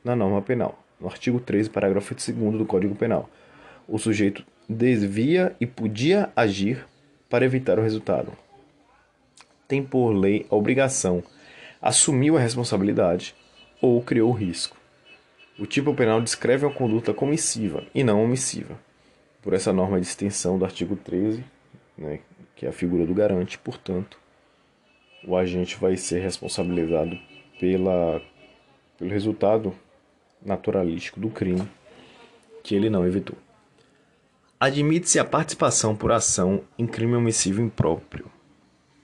na 0.03 0.17
norma 0.17 0.43
penal, 0.43 0.77
no 1.01 1.07
artigo 1.07 1.39
13, 1.39 1.71
parágrafo 1.71 2.17
2 2.17 2.59
do 2.59 2.67
Código 2.67 2.97
Penal. 2.97 3.31
O 3.87 3.97
sujeito 3.97 4.45
desvia 4.69 5.55
e 5.61 5.67
podia 5.67 6.33
agir 6.35 6.85
para 7.31 7.45
evitar 7.45 7.79
o 7.79 7.83
resultado. 7.83 8.33
Tem 9.69 9.85
por 9.85 10.11
lei 10.11 10.45
a 10.51 10.57
obrigação, 10.57 11.23
assumiu 11.81 12.37
a 12.37 12.41
responsabilidade 12.41 13.37
ou 13.81 14.03
criou 14.03 14.31
o 14.31 14.35
risco. 14.35 14.77
O 15.61 15.65
tipo 15.65 15.95
penal 15.95 16.21
descreve 16.21 16.67
uma 16.67 16.75
conduta 16.75 17.15
comissiva 17.15 17.85
e 17.95 18.03
não 18.03 18.25
omissiva. 18.25 18.77
Por 19.43 19.55
essa 19.55 19.73
norma 19.73 20.01
de 20.01 20.09
extensão 20.09 20.59
do 20.59 20.65
artigo 20.65 20.97
13, 20.97 21.45
né, 21.97 22.19
que 22.57 22.67
é 22.67 22.69
a 22.69 22.73
figura 22.73 23.07
do 23.07 23.15
garante, 23.15 23.57
portanto, 23.59 24.19
o 25.25 25.37
agente 25.37 25.77
vai 25.77 25.97
ser 25.97 26.21
responsabilizado 26.21 27.19
pela, 27.59 28.21
pelo 28.97 29.11
resultado 29.11 29.75
naturalístico 30.45 31.19
do 31.21 31.29
crime 31.31 31.69
que 32.63 32.75
ele 32.75 32.91
não 32.91 33.07
evitou. 33.07 33.37
Admite-se 34.61 35.19
a 35.19 35.25
participação 35.25 35.95
por 35.95 36.11
ação 36.11 36.63
em 36.77 36.87
crime 36.87 37.15
omissivo 37.15 37.61
impróprio. 37.61 38.27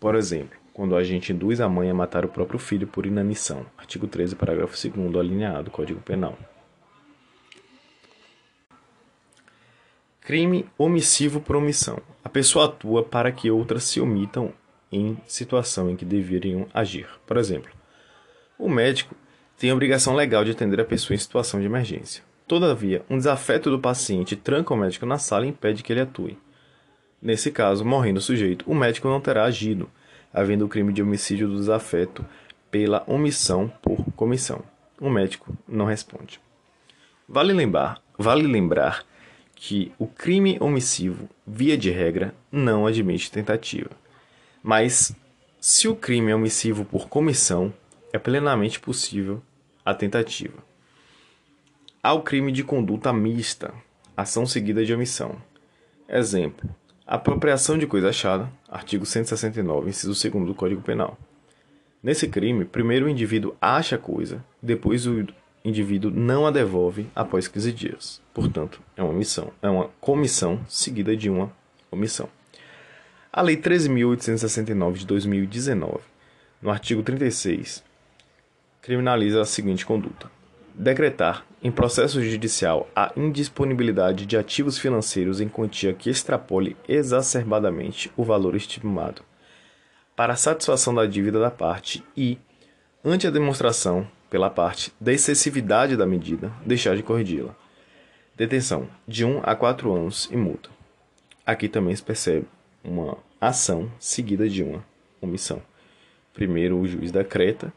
Por 0.01 0.15
exemplo, 0.17 0.59
quando 0.73 0.93
o 0.93 0.97
agente 0.97 1.33
induz 1.33 1.61
a 1.61 1.69
mãe 1.69 1.89
a 1.89 1.95
matar 1.95 2.25
o 2.25 2.29
próprio 2.29 2.59
filho 2.59 2.87
por 2.87 3.07
inanição. 3.07 3.65
Artigo 3.79 4.09
13, 4.09 4.35
parágrafo 4.35 4.77
2 4.77 5.17
alineado, 5.17 5.71
Código 5.71 6.01
Penal. 6.01 6.37
Crime 10.21 10.67
omissivo 10.77 11.41
por 11.41 11.55
omissão. 11.55 12.01
A 12.25 12.29
pessoa 12.29 12.65
atua 12.65 13.05
para 13.05 13.31
que 13.31 13.51
outras 13.51 13.85
se 13.85 14.01
omitam 14.01 14.53
em 14.95 15.17
situação 15.27 15.91
em 15.91 15.97
que 15.97 16.05
deveriam 16.05 16.67
agir. 16.73 17.09
Por 17.27 17.37
exemplo, 17.37 17.71
o 18.57 18.69
médico 18.69 19.15
tem 19.59 19.71
a 19.71 19.75
obrigação 19.75 20.15
legal 20.15 20.45
de 20.45 20.53
atender 20.53 20.81
a 20.81 20.85
pessoa 20.85 21.15
em 21.15 21.19
situação 21.19 21.59
de 21.59 21.67
emergência. 21.67 22.23
Todavia, 22.47 23.05
um 23.11 23.17
desafeto 23.17 23.71
do 23.71 23.79
paciente 23.79 24.37
tranca 24.37 24.73
o 24.73 24.77
médico 24.77 25.05
na 25.05 25.19
sala 25.19 25.47
e 25.47 25.49
impede 25.49 25.83
que 25.83 25.93
ele 25.93 26.03
atue. 26.03 26.39
Nesse 27.21 27.51
caso, 27.51 27.85
morrendo 27.85 28.19
o 28.19 28.23
sujeito, 28.23 28.71
o 28.71 28.75
médico 28.75 29.09
não 29.09 29.21
terá 29.21 29.45
agido, 29.45 29.91
havendo 30.33 30.65
o 30.65 30.69
crime 30.69 30.93
de 30.93 31.03
homicídio 31.03 31.49
do 31.49 31.57
desafeto 31.57 32.25
pela 32.71 33.03
omissão 33.07 33.73
por 33.83 34.05
comissão. 34.13 34.63
O 35.01 35.11
médico 35.11 35.57
não 35.67 35.87
responde. 35.87 36.41
Vale 37.29 37.53
lembrar, 37.53 38.01
vale 38.19 38.47
lembrar 38.47 39.05
que 39.55 39.91
o 39.99 40.07
crime 40.07 40.59
omissivo, 40.61 41.29
via 41.47 41.79
de 41.79 41.91
regra, 41.91 42.35
não 42.53 42.87
admite 42.87 43.31
tentativa. 43.31 43.91
Mas, 44.67 45.15
se 45.61 45.87
o 45.89 45.95
crime 45.95 46.33
é 46.33 46.35
omissivo 46.35 46.87
por 46.87 47.07
comissão, 47.07 47.71
é 48.15 48.19
plenamente 48.19 48.81
possível 48.81 49.43
a 49.85 49.93
tentativa. 49.93 50.57
Há 52.03 52.15
o 52.15 52.23
crime 52.23 52.51
de 52.51 52.65
conduta 52.65 53.13
mista, 53.13 53.75
ação 54.17 54.47
seguida 54.47 54.83
de 54.83 54.95
omissão. 54.95 55.37
Exemplo: 56.09 56.67
apropriação 57.07 57.77
de 57.77 57.87
coisa 57.87 58.09
achada, 58.09 58.51
artigo 58.67 59.05
169, 59.05 59.91
inciso 59.91 60.31
2 60.31 60.47
do 60.47 60.55
Código 60.55 60.81
Penal. 60.81 61.19
Nesse 62.03 62.27
crime, 62.27 62.65
primeiro 62.65 63.05
o 63.05 63.11
indivíduo 63.11 63.55
acha 63.61 63.97
a 63.97 63.99
coisa, 63.99 64.43
depois 64.63 65.07
o 65.07 65.27
indivíduo 65.63 66.11
não 66.11 66.47
a 66.47 66.51
devolve 66.51 67.07
após 67.15 67.47
15 67.47 67.71
dias. 67.71 68.23
Portanto, 68.33 68.81
é 68.97 69.03
uma 69.03 69.13
omissão, 69.13 69.53
é 69.61 69.69
uma 69.69 69.91
comissão 70.01 70.65
seguida 70.67 71.15
de 71.15 71.29
uma 71.29 71.53
omissão. 71.91 72.31
A 73.37 73.43
Lei 73.43 73.57
13.869 73.57 74.93
de 74.99 75.07
2019, 75.07 75.99
no 76.63 76.71
artigo 76.71 77.03
36, 77.03 77.83
criminaliza 78.81 79.41
a 79.41 79.45
seguinte 79.45 79.85
conduta: 79.85 80.31
decretar, 80.73 81.45
em 81.61 81.69
processo 81.69 82.23
judicial, 82.23 82.89
a 82.95 83.13
indisponibilidade 83.17 84.25
de 84.25 84.37
ativos 84.37 84.79
financeiros 84.79 85.41
em 85.41 85.49
quantia 85.49 85.93
que 85.93 86.09
extrapole 86.09 86.77
exacerbadamente 86.89 88.09
o 88.17 88.23
valor 88.23 88.55
estimado, 88.55 89.23
para 90.15 90.37
satisfação 90.37 90.95
da 90.95 91.05
dívida 91.05 91.41
da 91.41 91.51
parte 91.51 92.05
e, 92.17 92.39
ante 93.05 93.27
a 93.27 93.33
demonstração, 93.33 94.07
pela 94.31 94.49
parte, 94.49 94.93
da 95.01 95.13
excessividade 95.13 95.97
da 95.97 96.07
medida, 96.07 96.53
deixar 96.65 96.95
de 96.95 97.03
corrigi-la. 97.03 97.53
Detenção 98.37 98.89
de 99.09 99.25
1 99.25 99.41
a 99.43 99.57
4 99.57 99.93
anos 99.93 100.29
e 100.31 100.37
multa. 100.37 100.71
Aqui 101.45 101.69
também 101.69 101.97
se 101.97 102.03
percebe 102.03 102.47
uma 102.85 103.17
ação 103.41 103.91
seguida 103.99 104.49
de 104.49 104.63
uma 104.63 104.85
omissão. 105.21 105.63
Primeiro 106.33 106.79
o 106.79 106.87
juiz 106.87 107.11
decreta 107.11 107.73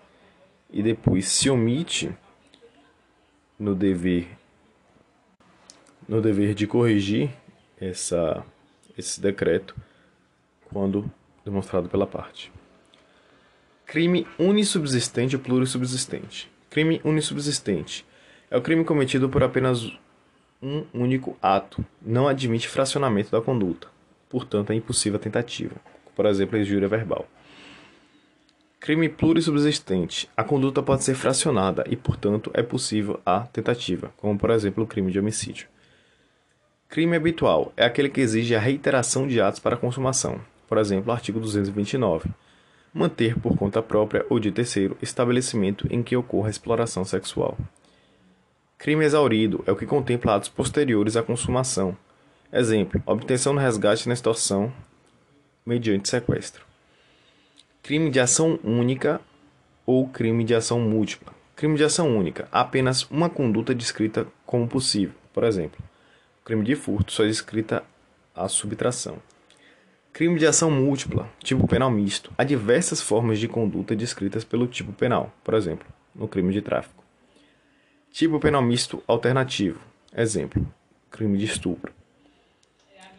e 0.69 0.83
depois 0.83 1.27
se 1.27 1.49
omite 1.49 2.11
no 3.57 3.73
dever 3.73 4.27
no 6.07 6.21
dever 6.21 6.53
de 6.53 6.67
corrigir 6.67 7.29
essa 7.79 8.45
esse 8.97 9.21
decreto 9.21 9.75
quando 10.71 11.09
demonstrado 11.45 11.87
pela 11.87 12.05
parte. 12.05 12.51
Crime 13.85 14.27
unissubsistente 14.37 15.35
ou 15.35 15.41
plurissubsistente. 15.41 16.51
Crime 16.69 16.99
unissubsistente 17.03 18.05
é 18.49 18.57
o 18.57 18.61
crime 18.61 18.83
cometido 18.83 19.29
por 19.29 19.43
apenas 19.43 19.91
um 20.61 20.85
único 20.93 21.37
ato, 21.41 21.85
não 22.01 22.27
admite 22.27 22.67
fracionamento 22.67 23.31
da 23.31 23.41
conduta, 23.41 23.87
portanto 24.29 24.71
é 24.71 24.75
impossível 24.75 25.17
a 25.17 25.21
tentativa, 25.21 25.75
por 26.15 26.25
exemplo, 26.25 26.57
a 26.57 26.61
injúria 26.61 26.87
verbal. 26.87 27.27
Crime 28.79 29.09
plurissubsistente. 29.09 30.29
A 30.37 30.43
conduta 30.43 30.83
pode 30.83 31.03
ser 31.03 31.15
fracionada 31.15 31.83
e, 31.89 31.95
portanto, 31.95 32.51
é 32.53 32.61
possível 32.61 33.19
a 33.25 33.41
tentativa, 33.41 34.13
como 34.15 34.37
por 34.37 34.51
exemplo 34.51 34.83
o 34.83 34.87
crime 34.87 35.11
de 35.11 35.19
homicídio. 35.19 35.67
Crime 36.87 37.17
habitual 37.17 37.73
é 37.75 37.83
aquele 37.83 38.07
que 38.07 38.21
exige 38.21 38.55
a 38.55 38.59
reiteração 38.59 39.27
de 39.27 39.41
atos 39.41 39.59
para 39.59 39.75
consumação, 39.75 40.39
por 40.69 40.77
exemplo, 40.77 41.11
artigo 41.11 41.39
229. 41.39 42.29
Manter 42.93 43.37
por 43.39 43.57
conta 43.57 43.81
própria 43.81 44.25
ou 44.29 44.39
de 44.39 44.51
terceiro 44.51 44.97
estabelecimento 45.01 45.85
em 45.91 46.01
que 46.01 46.15
ocorra 46.15 46.49
exploração 46.49 47.03
sexual. 47.03 47.57
Crime 48.77 49.03
exaurido 49.03 49.63
é 49.67 49.71
o 49.71 49.75
que 49.75 49.85
contempla 49.85 50.35
atos 50.35 50.49
posteriores 50.49 51.17
à 51.17 51.23
consumação. 51.23 51.97
Exemplo: 52.51 53.01
obtenção 53.05 53.53
do 53.53 53.59
resgate 53.59 54.07
na 54.07 54.13
extorsão 54.13 54.71
mediante 55.65 56.09
sequestro 56.09 56.67
crime 57.87 58.09
de 58.09 58.19
ação 58.19 58.59
única 58.65 59.21
ou 59.85 60.09
crime 60.09 60.43
de 60.43 60.53
ação 60.53 60.77
múltipla. 60.77 61.33
Crime 61.55 61.77
de 61.77 61.85
ação 61.85 62.17
única, 62.17 62.45
apenas 62.51 63.09
uma 63.09 63.29
conduta 63.29 63.73
descrita 63.73 64.27
como 64.45 64.67
possível. 64.67 65.15
Por 65.33 65.45
exemplo, 65.45 65.79
crime 66.43 66.65
de 66.65 66.75
furto 66.75 67.13
só 67.13 67.23
é 67.23 67.27
descrita 67.27 67.81
a 68.35 68.49
subtração. 68.49 69.19
Crime 70.11 70.37
de 70.37 70.45
ação 70.45 70.69
múltipla, 70.69 71.29
tipo 71.41 71.65
penal 71.65 71.89
misto. 71.89 72.29
Há 72.37 72.43
diversas 72.43 73.01
formas 73.01 73.39
de 73.39 73.47
conduta 73.47 73.95
descritas 73.95 74.43
pelo 74.43 74.67
tipo 74.67 74.91
penal, 74.91 75.31
por 75.41 75.53
exemplo, 75.53 75.87
no 76.13 76.27
crime 76.27 76.51
de 76.51 76.61
tráfico. 76.61 77.01
Tipo 78.11 78.37
penal 78.37 78.61
misto 78.61 79.01
alternativo. 79.07 79.79
Exemplo, 80.13 80.67
crime 81.09 81.37
de 81.37 81.45
estupro. 81.45 81.93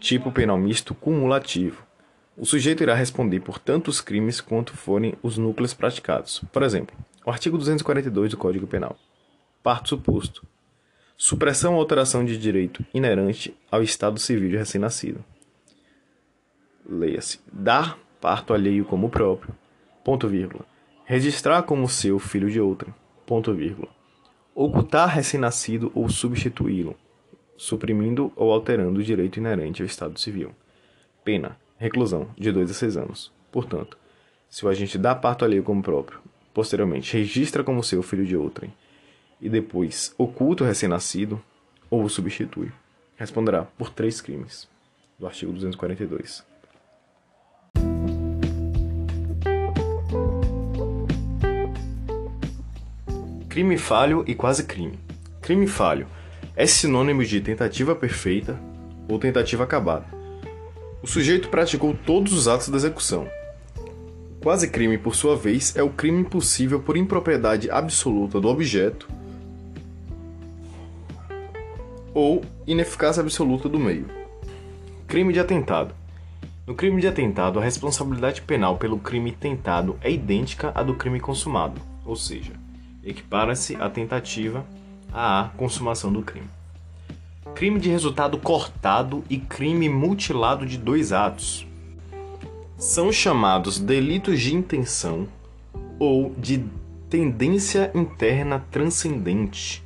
Tipo 0.01 0.31
penal 0.31 0.57
misto 0.57 0.95
cumulativo. 0.95 1.85
O 2.37 2.47
sujeito 2.47 2.83
irá 2.83 2.95
responder 2.95 3.41
por 3.41 3.59
tantos 3.59 4.01
crimes 4.01 4.41
quanto 4.41 4.73
forem 4.73 5.15
os 5.23 5.37
núcleos 5.37 5.75
praticados. 5.75 6.41
Por 6.53 6.63
exemplo, 6.63 6.97
o 7.27 7.31
artigo 7.31 7.59
242 7.59 8.31
do 8.31 8.37
Código 8.37 8.67
Penal. 8.67 8.97
Parto 9.63 9.89
suposto. 9.89 10.47
Supressão 11.17 11.75
ou 11.75 11.81
alteração 11.81 12.25
de 12.25 12.39
direito 12.39 12.87
inerente 12.95 13.57
ao 13.71 13.83
estado 13.83 14.21
civil 14.21 14.49
de 14.49 14.57
recém-nascido. 14.57 15.25
Leia-se. 16.89 17.41
Dar 17.53 17.99
parto 18.21 18.55
alheio 18.55 18.85
como 18.85 19.11
próprio. 19.11 19.53
Ponto 20.05 20.29
vírgula. 20.29 20.65
Registrar 21.05 21.63
como 21.65 21.89
seu 21.89 22.21
filho 22.21 22.49
de 22.49 22.61
outra. 22.61 22.95
Ponto 23.27 23.53
vírgula. 23.53 23.89
ocultar 24.55 25.09
recém-nascido 25.09 25.93
ou 25.95 26.09
substituí-lo, 26.09 26.97
suprimindo 27.59 28.33
ou 28.37 28.53
alterando 28.53 29.01
o 29.01 29.03
direito 29.03 29.38
inerente 29.38 29.83
ao 29.83 29.87
Estado 29.87 30.18
civil. 30.18 30.53
Pena: 31.25 31.59
reclusão 31.77 32.29
de 32.38 32.51
2 32.51 32.71
a 32.71 32.75
6 32.75 32.97
anos. 32.97 33.33
Portanto, 33.53 33.99
se 34.49 34.64
o 34.64 34.68
agente 34.68 34.97
dá 34.97 35.14
parto 35.14 35.44
alheio 35.44 35.62
como 35.62 35.83
próprio, 35.83 36.21
posteriormente 36.55 37.14
registra 37.16 37.62
como 37.62 37.83
seu 37.83 38.03
filho 38.03 38.25
de 38.25 38.37
outrem 38.37 38.73
e 39.40 39.49
depois 39.49 40.14
oculta 40.16 40.64
o 40.64 40.66
recém-nascido 40.66 41.40
ou 41.90 42.03
o 42.03 42.09
substitui, 42.09 42.71
responderá 43.16 43.64
por 43.64 43.90
três 43.90 44.21
crimes. 44.21 44.68
Do 45.18 45.27
artigo 45.27 45.53
242. 45.53 46.47
Crime 53.49 53.77
falho 53.77 54.25
e 54.29 54.37
quase 54.37 54.64
crime. 54.64 54.97
Crime 55.40 55.66
falho 55.66 56.07
é 56.59 56.66
sinônimo 56.66 57.25
de 57.25 57.40
tentativa 57.40 57.94
perfeita 57.94 58.59
ou 59.09 59.16
tentativa 59.16 59.62
acabada. 59.62 60.07
O 61.01 61.07
sujeito 61.07 61.49
praticou 61.49 61.97
todos 62.05 62.33
os 62.33 62.49
atos 62.49 62.68
da 62.68 62.77
execução. 62.77 63.29
Quase 64.42 64.68
crime, 64.68 64.99
por 64.99 65.14
sua 65.14 65.37
vez, 65.37 65.77
é 65.77 65.85
o 65.85 65.90
crime 65.90 66.23
impossível 66.23 66.81
por 66.81 66.97
impropriedade 66.97 67.71
absoluta 67.71 68.40
do 68.40 68.49
objeto 68.49 69.09
ou 72.12 72.42
ineficácia 72.66 73.21
absoluta 73.21 73.68
do 73.68 73.79
meio. 73.79 74.07
Crime 75.07 75.33
de 75.33 75.38
atentado. 75.38 75.94
No 76.66 76.75
crime 76.75 77.01
de 77.01 77.07
atentado, 77.07 77.61
a 77.61 77.62
responsabilidade 77.62 78.42
penal 78.42 78.77
pelo 78.79 78.99
crime 78.99 79.31
tentado 79.31 79.97
é 80.03 80.11
idêntica 80.11 80.73
à 80.75 80.83
do 80.83 80.94
crime 80.94 81.21
consumado, 81.21 81.81
ou 82.05 82.16
seja, 82.16 82.55
equipara-se 83.05 83.77
a 83.77 83.88
tentativa 83.88 84.66
à 85.12 85.51
consumação 85.57 86.12
do 86.12 86.23
crime. 86.23 86.49
Crime 87.55 87.81
de 87.81 87.88
resultado 87.88 88.38
cortado 88.38 89.25
e 89.29 89.38
crime 89.38 89.88
mutilado 89.88 90.64
de 90.64 90.79
dois 90.79 91.12
atos 91.12 91.66
são 92.77 93.11
chamados 93.11 93.79
delitos 93.79 94.40
de 94.40 94.55
intenção 94.55 95.27
ou 95.99 96.33
de 96.38 96.64
tendência 97.11 97.90
interna 97.94 98.64
transcendente 98.71 99.83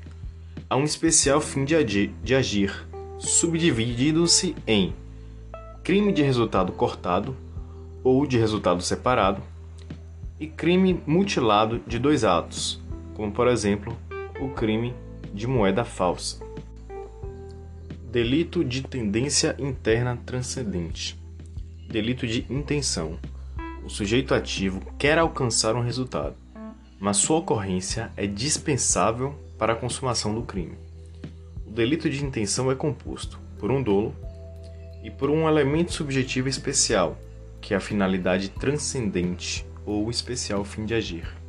a 0.68 0.76
um 0.76 0.84
especial 0.84 1.40
fim 1.40 1.64
de 1.64 1.76
agir, 1.76 2.12
agir 2.36 2.88
subdividindo-se 3.18 4.56
em 4.66 4.94
crime 5.82 6.12
de 6.12 6.22
resultado 6.22 6.72
cortado 6.72 7.36
ou 8.02 8.26
de 8.26 8.38
resultado 8.38 8.82
separado 8.82 9.42
e 10.40 10.46
crime 10.46 11.00
mutilado 11.06 11.80
de 11.86 11.98
dois 11.98 12.24
atos, 12.24 12.80
como 13.14 13.30
por 13.30 13.48
exemplo 13.48 13.96
o 14.40 14.48
crime 14.48 14.94
de 15.32 15.46
moeda 15.46 15.84
falsa. 15.84 16.38
Delito 18.10 18.62
de 18.62 18.82
tendência 18.82 19.56
interna 19.58 20.18
transcendente. 20.26 21.18
Delito 21.88 22.26
de 22.26 22.46
intenção. 22.50 23.18
O 23.84 23.88
sujeito 23.88 24.34
ativo 24.34 24.80
quer 24.98 25.18
alcançar 25.18 25.74
um 25.74 25.82
resultado, 25.82 26.36
mas 27.00 27.16
sua 27.16 27.38
ocorrência 27.38 28.12
é 28.16 28.26
dispensável 28.26 29.34
para 29.58 29.72
a 29.72 29.76
consumação 29.76 30.34
do 30.34 30.42
crime. 30.42 30.76
O 31.66 31.70
delito 31.70 32.08
de 32.10 32.22
intenção 32.24 32.70
é 32.70 32.74
composto 32.74 33.40
por 33.58 33.70
um 33.70 33.82
dolo 33.82 34.14
e 35.02 35.10
por 35.10 35.30
um 35.30 35.48
elemento 35.48 35.92
subjetivo 35.92 36.48
especial, 36.48 37.16
que 37.60 37.72
é 37.72 37.76
a 37.76 37.80
finalidade 37.80 38.50
transcendente 38.50 39.66
ou 39.86 40.10
especial 40.10 40.64
fim 40.64 40.84
de 40.84 40.94
agir. 40.94 41.41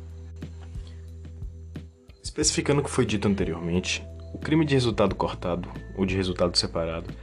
Especificando 2.34 2.80
o 2.80 2.84
que 2.84 2.90
foi 2.90 3.06
dito 3.06 3.28
anteriormente, 3.28 4.04
o 4.32 4.38
crime 4.38 4.64
de 4.64 4.74
resultado 4.74 5.14
cortado 5.14 5.70
ou 5.94 6.04
de 6.04 6.16
resultado 6.16 6.58
separado 6.58 7.14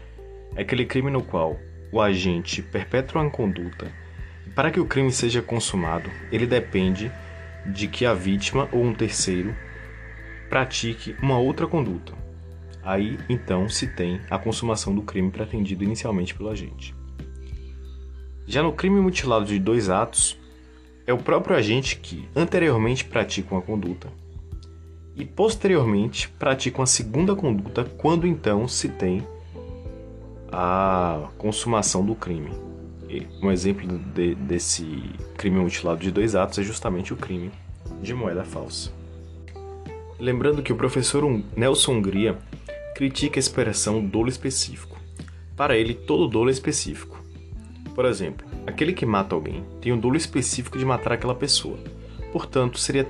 é 0.56 0.62
aquele 0.62 0.86
crime 0.86 1.12
no 1.12 1.21
qual 1.21 1.60
o 1.91 2.00
agente 2.00 2.62
perpetua 2.62 3.21
uma 3.21 3.30
conduta 3.30 3.91
e 4.47 4.50
para 4.52 4.71
que 4.71 4.80
o 4.80 4.86
crime 4.86 5.12
seja 5.12 5.41
consumado, 5.41 6.10
ele 6.32 6.47
depende 6.47 7.12
de 7.65 7.89
que 7.89 8.06
a 8.06 8.13
vítima 8.13 8.69
ou 8.71 8.86
um 8.86 8.93
terceiro 8.93 9.54
pratique 10.47 11.13
uma 11.21 11.38
outra 11.38 11.67
conduta. 11.67 12.13
Aí, 12.82 13.19
então, 13.28 13.67
se 13.67 13.88
tem 13.88 14.21
a 14.30 14.39
consumação 14.39 14.95
do 14.95 15.02
crime 15.02 15.30
pretendido 15.30 15.84
inicialmente 15.84 16.34
pelo 16.34 16.50
agente. 16.50 16.95
Já 18.47 18.63
no 18.63 18.71
crime 18.71 19.02
mutilado 19.02 19.43
de 19.43 19.60
dois 19.60 19.89
atos, 19.89 20.39
é 21.06 21.12
o 21.12 21.17
próprio 21.17 21.58
agente 21.58 21.97
que 21.97 22.30
anteriormente 22.34 23.04
pratica 23.04 23.54
uma 23.54 23.62
conduta 23.62 24.20
e 25.21 25.25
posteriormente 25.25 26.27
praticam 26.29 26.81
a 26.81 26.88
segunda 26.88 27.36
conduta 27.36 27.84
quando 27.84 28.25
então 28.25 28.67
se 28.67 28.89
tem 28.89 29.23
a 30.51 31.29
consumação 31.38 32.03
do 32.03 32.15
crime. 32.15 32.49
E 33.07 33.27
um 33.39 33.51
exemplo 33.51 33.88
de, 34.15 34.34
desse 34.34 34.84
crime 35.38 35.60
mutilado 35.60 35.99
de 35.99 36.10
dois 36.10 36.34
atos 36.34 36.57
é 36.57 36.63
justamente 36.63 37.13
o 37.13 37.15
crime 37.15 37.51
de 38.01 38.15
moeda 38.15 38.43
falsa. 38.43 38.91
Lembrando 40.19 40.63
que 40.63 40.73
o 40.73 40.75
professor 40.75 41.23
Nelson 41.55 41.97
Hungria 41.97 42.39
critica 42.95 43.38
a 43.38 43.41
expressão 43.41 44.03
dolo 44.03 44.27
específico. 44.27 44.97
Para 45.55 45.77
ele, 45.77 45.93
todo 45.93 46.27
dolo 46.27 46.49
é 46.49 46.51
específico. 46.51 47.23
Por 47.93 48.05
exemplo, 48.05 48.47
aquele 48.65 48.91
que 48.91 49.05
mata 49.05 49.36
alguém 49.36 49.63
tem 49.79 49.93
um 49.93 49.99
dolo 49.99 50.17
específico 50.17 50.79
de 50.79 50.86
matar 50.86 51.13
aquela 51.13 51.36
pessoa 51.36 51.77
Portanto, 52.31 52.79
seria 52.79 53.03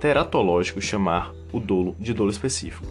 teratológico 0.00 0.80
chamar 0.80 1.32
o 1.52 1.60
dolo 1.60 1.94
de 1.98 2.12
dolo 2.14 2.30
específico. 2.30 2.86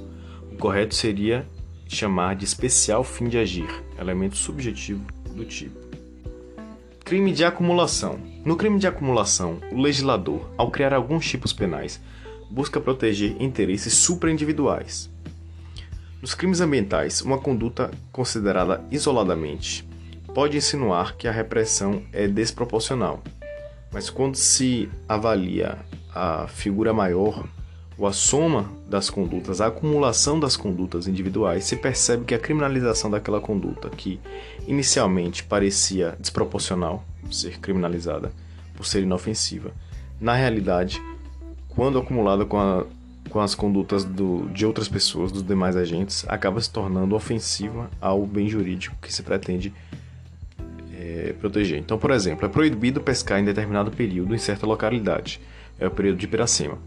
O 0.51 0.57
correto 0.57 0.95
seria 0.95 1.47
chamar 1.87 2.35
de 2.35 2.45
especial 2.45 3.03
fim 3.03 3.27
de 3.27 3.37
agir, 3.37 3.67
elemento 3.99 4.37
subjetivo 4.37 5.03
do 5.33 5.43
tipo. 5.43 5.79
Crime 7.03 7.33
de 7.33 7.43
acumulação. 7.43 8.19
No 8.45 8.55
crime 8.55 8.79
de 8.79 8.87
acumulação, 8.87 9.59
o 9.71 9.81
legislador, 9.81 10.49
ao 10.57 10.71
criar 10.71 10.93
alguns 10.93 11.27
tipos 11.27 11.51
penais, 11.51 11.99
busca 12.49 12.79
proteger 12.79 13.35
interesses 13.41 13.93
supraindividuais. 13.93 15.09
Nos 16.21 16.33
crimes 16.33 16.61
ambientais, 16.61 17.21
uma 17.21 17.39
conduta 17.39 17.91
considerada 18.11 18.85
isoladamente 18.91 19.87
pode 20.33 20.55
insinuar 20.55 21.17
que 21.17 21.27
a 21.27 21.31
repressão 21.31 22.03
é 22.13 22.27
desproporcional, 22.27 23.21
mas 23.91 24.09
quando 24.09 24.35
se 24.35 24.89
avalia 25.07 25.79
a 26.13 26.47
figura 26.47 26.93
maior, 26.93 27.45
ou 27.97 28.07
a 28.07 28.13
soma 28.13 28.69
das 28.87 29.09
condutas, 29.09 29.61
a 29.61 29.67
acumulação 29.67 30.39
das 30.39 30.55
condutas 30.55 31.07
individuais, 31.07 31.65
se 31.65 31.75
percebe 31.75 32.25
que 32.25 32.33
a 32.33 32.39
criminalização 32.39 33.11
daquela 33.11 33.39
conduta, 33.39 33.89
que 33.89 34.19
inicialmente 34.67 35.43
parecia 35.43 36.15
desproporcional 36.19 37.03
ser 37.31 37.59
criminalizada 37.59 38.31
por 38.75 38.85
ser 38.85 39.03
inofensiva, 39.03 39.71
na 40.19 40.35
realidade, 40.35 41.01
quando 41.69 41.97
acumulada 41.97 42.45
com, 42.45 42.59
a, 42.59 42.85
com 43.29 43.39
as 43.39 43.55
condutas 43.55 44.03
do, 44.03 44.47
de 44.49 44.65
outras 44.65 44.87
pessoas, 44.87 45.31
dos 45.31 45.43
demais 45.43 45.75
agentes, 45.75 46.25
acaba 46.27 46.61
se 46.61 46.69
tornando 46.69 47.15
ofensiva 47.15 47.89
ao 47.99 48.25
bem 48.25 48.47
jurídico 48.47 48.95
que 49.01 49.11
se 49.11 49.23
pretende 49.23 49.73
é, 50.93 51.33
proteger. 51.39 51.79
Então, 51.79 51.97
por 51.97 52.11
exemplo, 52.11 52.45
é 52.45 52.49
proibido 52.49 53.01
pescar 53.01 53.39
em 53.39 53.45
determinado 53.45 53.91
período 53.91 54.35
em 54.35 54.37
certa 54.37 54.65
localidade, 54.67 55.41
é 55.79 55.87
o 55.87 55.91
período 55.91 56.17
de 56.17 56.27
Piracema. 56.27 56.77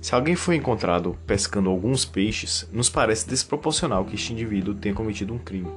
Se 0.00 0.14
alguém 0.14 0.34
foi 0.34 0.56
encontrado 0.56 1.16
pescando 1.26 1.68
alguns 1.68 2.06
peixes, 2.06 2.66
nos 2.72 2.88
parece 2.88 3.28
desproporcional 3.28 4.04
que 4.04 4.14
este 4.14 4.32
indivíduo 4.32 4.74
tenha 4.74 4.94
cometido 4.94 5.34
um 5.34 5.38
crime. 5.38 5.70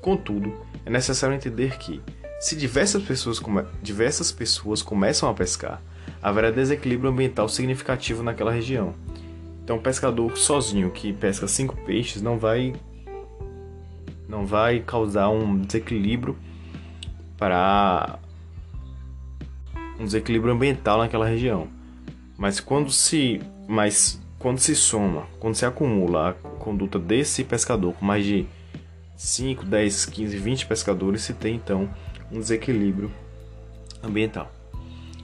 Contudo, 0.00 0.52
é 0.84 0.90
necessário 0.90 1.36
entender 1.36 1.78
que, 1.78 2.02
se 2.40 2.56
diversas 2.56 3.02
pessoas, 3.04 3.38
come... 3.38 3.64
diversas 3.80 4.32
pessoas 4.32 4.82
começam 4.82 5.28
a 5.28 5.34
pescar, 5.34 5.80
haverá 6.20 6.50
desequilíbrio 6.50 7.10
ambiental 7.10 7.48
significativo 7.48 8.22
naquela 8.22 8.50
região. 8.50 8.94
Então, 9.62 9.76
um 9.76 9.82
pescador 9.82 10.36
sozinho 10.36 10.90
que 10.90 11.12
pesca 11.12 11.46
cinco 11.46 11.76
peixes 11.84 12.22
não 12.22 12.38
vai 12.38 12.74
não 14.28 14.44
vai 14.44 14.80
causar 14.80 15.28
um 15.28 15.60
desequilíbrio 15.60 16.36
para 17.38 18.18
um 20.00 20.04
desequilíbrio 20.04 20.52
ambiental 20.52 20.98
naquela 20.98 21.26
região. 21.26 21.75
Mas 22.36 22.60
quando 22.60 22.90
se, 22.90 23.40
mas 23.66 24.20
quando 24.38 24.58
se 24.58 24.74
soma, 24.74 25.26
quando 25.40 25.54
se 25.54 25.64
acumula 25.64 26.30
a 26.30 26.32
conduta 26.32 26.98
desse 26.98 27.42
pescador 27.42 27.94
com 27.94 28.04
mais 28.04 28.24
de 28.24 28.46
5, 29.16 29.64
10, 29.64 30.06
15, 30.06 30.36
20 30.36 30.66
pescadores, 30.66 31.22
se 31.22 31.32
tem 31.32 31.54
então 31.54 31.88
um 32.30 32.38
desequilíbrio 32.38 33.10
ambiental. 34.02 34.52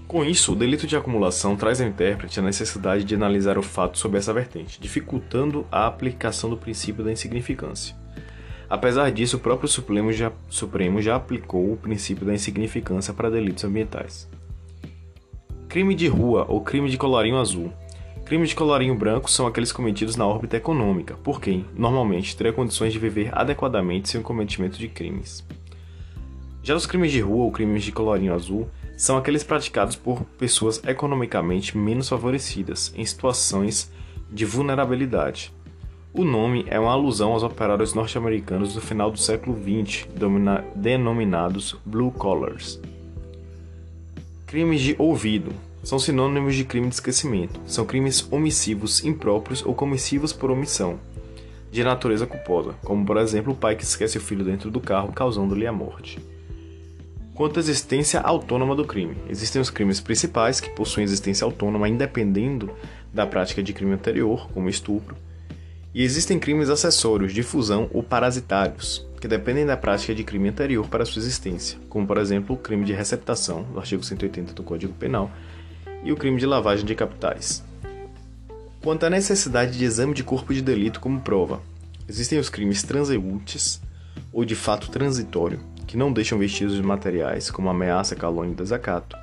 Com 0.08 0.24
isso, 0.24 0.52
o 0.52 0.56
delito 0.56 0.86
de 0.86 0.96
acumulação 0.96 1.56
traz 1.56 1.80
ao 1.80 1.88
intérprete 1.88 2.38
a 2.38 2.42
necessidade 2.42 3.04
de 3.04 3.14
analisar 3.14 3.56
o 3.56 3.62
fato 3.62 3.98
sob 3.98 4.18
essa 4.18 4.32
vertente, 4.32 4.80
dificultando 4.80 5.66
a 5.70 5.86
aplicação 5.86 6.50
do 6.50 6.56
princípio 6.56 7.04
da 7.04 7.12
insignificância. 7.12 7.96
Apesar 8.68 9.10
disso, 9.10 9.36
o 9.36 9.40
próprio 9.40 9.68
Supremo 9.68 10.12
já, 10.12 10.32
Supremo 10.48 11.00
já 11.00 11.16
aplicou 11.16 11.72
o 11.72 11.76
princípio 11.76 12.26
da 12.26 12.34
insignificância 12.34 13.14
para 13.14 13.30
delitos 13.30 13.64
ambientais. 13.64 14.28
Crime 15.72 15.94
de 15.94 16.06
rua 16.06 16.44
ou 16.50 16.60
crime 16.60 16.90
de 16.90 16.98
colarinho 16.98 17.38
azul. 17.38 17.72
Crimes 18.26 18.50
de 18.50 18.54
colorinho 18.54 18.94
branco 18.94 19.30
são 19.30 19.46
aqueles 19.46 19.72
cometidos 19.72 20.16
na 20.16 20.26
órbita 20.26 20.58
econômica, 20.58 21.14
por 21.24 21.40
quem, 21.40 21.64
normalmente, 21.74 22.36
teria 22.36 22.52
condições 22.52 22.92
de 22.92 22.98
viver 22.98 23.30
adequadamente 23.32 24.10
sem 24.10 24.20
o 24.20 24.22
cometimento 24.22 24.78
de 24.78 24.86
crimes. 24.86 25.42
Já 26.62 26.74
os 26.74 26.84
crimes 26.84 27.10
de 27.10 27.20
rua 27.20 27.44
ou 27.44 27.50
crimes 27.50 27.84
de 27.84 27.90
colorinho 27.90 28.34
azul 28.34 28.68
são 28.98 29.16
aqueles 29.16 29.42
praticados 29.42 29.96
por 29.96 30.20
pessoas 30.38 30.78
economicamente 30.86 31.74
menos 31.78 32.06
favorecidas, 32.06 32.92
em 32.94 33.06
situações 33.06 33.90
de 34.30 34.44
vulnerabilidade. 34.44 35.54
O 36.12 36.22
nome 36.22 36.66
é 36.68 36.78
uma 36.78 36.92
alusão 36.92 37.32
aos 37.32 37.42
operários 37.42 37.94
norte-americanos 37.94 38.74
do 38.74 38.80
final 38.82 39.10
do 39.10 39.18
século 39.18 39.56
XX, 39.56 40.06
denominados 40.76 41.74
blue 41.86 42.10
collars. 42.10 42.78
Crimes 44.52 44.82
de 44.82 44.94
ouvido 44.98 45.50
são 45.82 45.98
sinônimos 45.98 46.54
de 46.54 46.62
crime 46.62 46.86
de 46.86 46.96
esquecimento. 46.96 47.58
São 47.66 47.86
crimes 47.86 48.30
omissivos 48.30 49.02
impróprios 49.02 49.64
ou 49.64 49.74
comissivos 49.74 50.30
por 50.30 50.50
omissão, 50.50 51.00
de 51.70 51.82
natureza 51.82 52.26
culposa, 52.26 52.74
como 52.84 53.02
por 53.02 53.16
exemplo 53.16 53.54
o 53.54 53.56
pai 53.56 53.76
que 53.76 53.82
esquece 53.82 54.18
o 54.18 54.20
filho 54.20 54.44
dentro 54.44 54.70
do 54.70 54.78
carro, 54.78 55.10
causando-lhe 55.10 55.66
a 55.66 55.72
morte. 55.72 56.18
Quanto 57.34 57.56
à 57.56 57.60
existência 57.60 58.20
autônoma 58.20 58.76
do 58.76 58.84
crime, 58.84 59.16
existem 59.26 59.62
os 59.62 59.70
crimes 59.70 60.00
principais 60.00 60.60
que 60.60 60.68
possuem 60.68 61.04
existência 61.04 61.46
autônoma 61.46 61.88
independendo 61.88 62.70
da 63.10 63.26
prática 63.26 63.62
de 63.62 63.72
crime 63.72 63.94
anterior, 63.94 64.50
como 64.52 64.68
estupro, 64.68 65.16
e 65.94 66.04
existem 66.04 66.38
crimes 66.38 66.68
acessórios, 66.68 67.32
difusão 67.32 67.88
ou 67.90 68.02
parasitários, 68.02 69.06
que 69.22 69.28
dependem 69.28 69.64
da 69.64 69.76
prática 69.76 70.12
de 70.12 70.24
crime 70.24 70.48
anterior 70.48 70.88
para 70.88 71.04
sua 71.04 71.20
existência, 71.20 71.78
como 71.88 72.04
por 72.04 72.18
exemplo 72.18 72.56
o 72.56 72.58
crime 72.58 72.84
de 72.84 72.92
receptação, 72.92 73.62
do 73.62 73.78
artigo 73.78 74.02
180 74.02 74.52
do 74.52 74.64
Código 74.64 74.92
Penal, 74.94 75.30
e 76.02 76.10
o 76.10 76.16
crime 76.16 76.40
de 76.40 76.44
lavagem 76.44 76.84
de 76.84 76.92
capitais. 76.96 77.62
Quanto 78.82 79.06
à 79.06 79.10
necessidade 79.10 79.78
de 79.78 79.84
exame 79.84 80.12
de 80.12 80.24
corpo 80.24 80.52
de 80.52 80.60
delito 80.60 80.98
como 80.98 81.20
prova, 81.20 81.62
existem 82.08 82.36
os 82.36 82.48
crimes 82.48 82.82
transeuntes 82.82 83.80
ou 84.32 84.44
de 84.44 84.56
fato 84.56 84.90
transitório, 84.90 85.60
que 85.86 85.96
não 85.96 86.12
deixam 86.12 86.36
vestígios 86.36 86.80
materiais, 86.80 87.48
como 87.48 87.70
ameaça, 87.70 88.16
calúnia 88.16 88.54
e 88.54 88.56
desacato. 88.56 89.16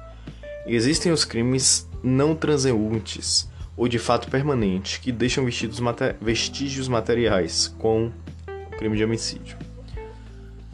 E 0.65 0.75
existem 0.75 1.11
os 1.11 1.25
crimes 1.25 1.89
não 2.01 2.33
transeuntes 2.33 3.49
ou 3.75 3.85
de 3.85 3.99
fato 3.99 4.29
permanente, 4.29 5.01
que 5.01 5.11
deixam 5.11 5.43
vestígios 6.21 6.87
materiais, 6.87 7.67
com 7.77 8.13
o 8.47 8.77
crime 8.77 8.95
de 8.95 9.03
homicídio. 9.03 9.68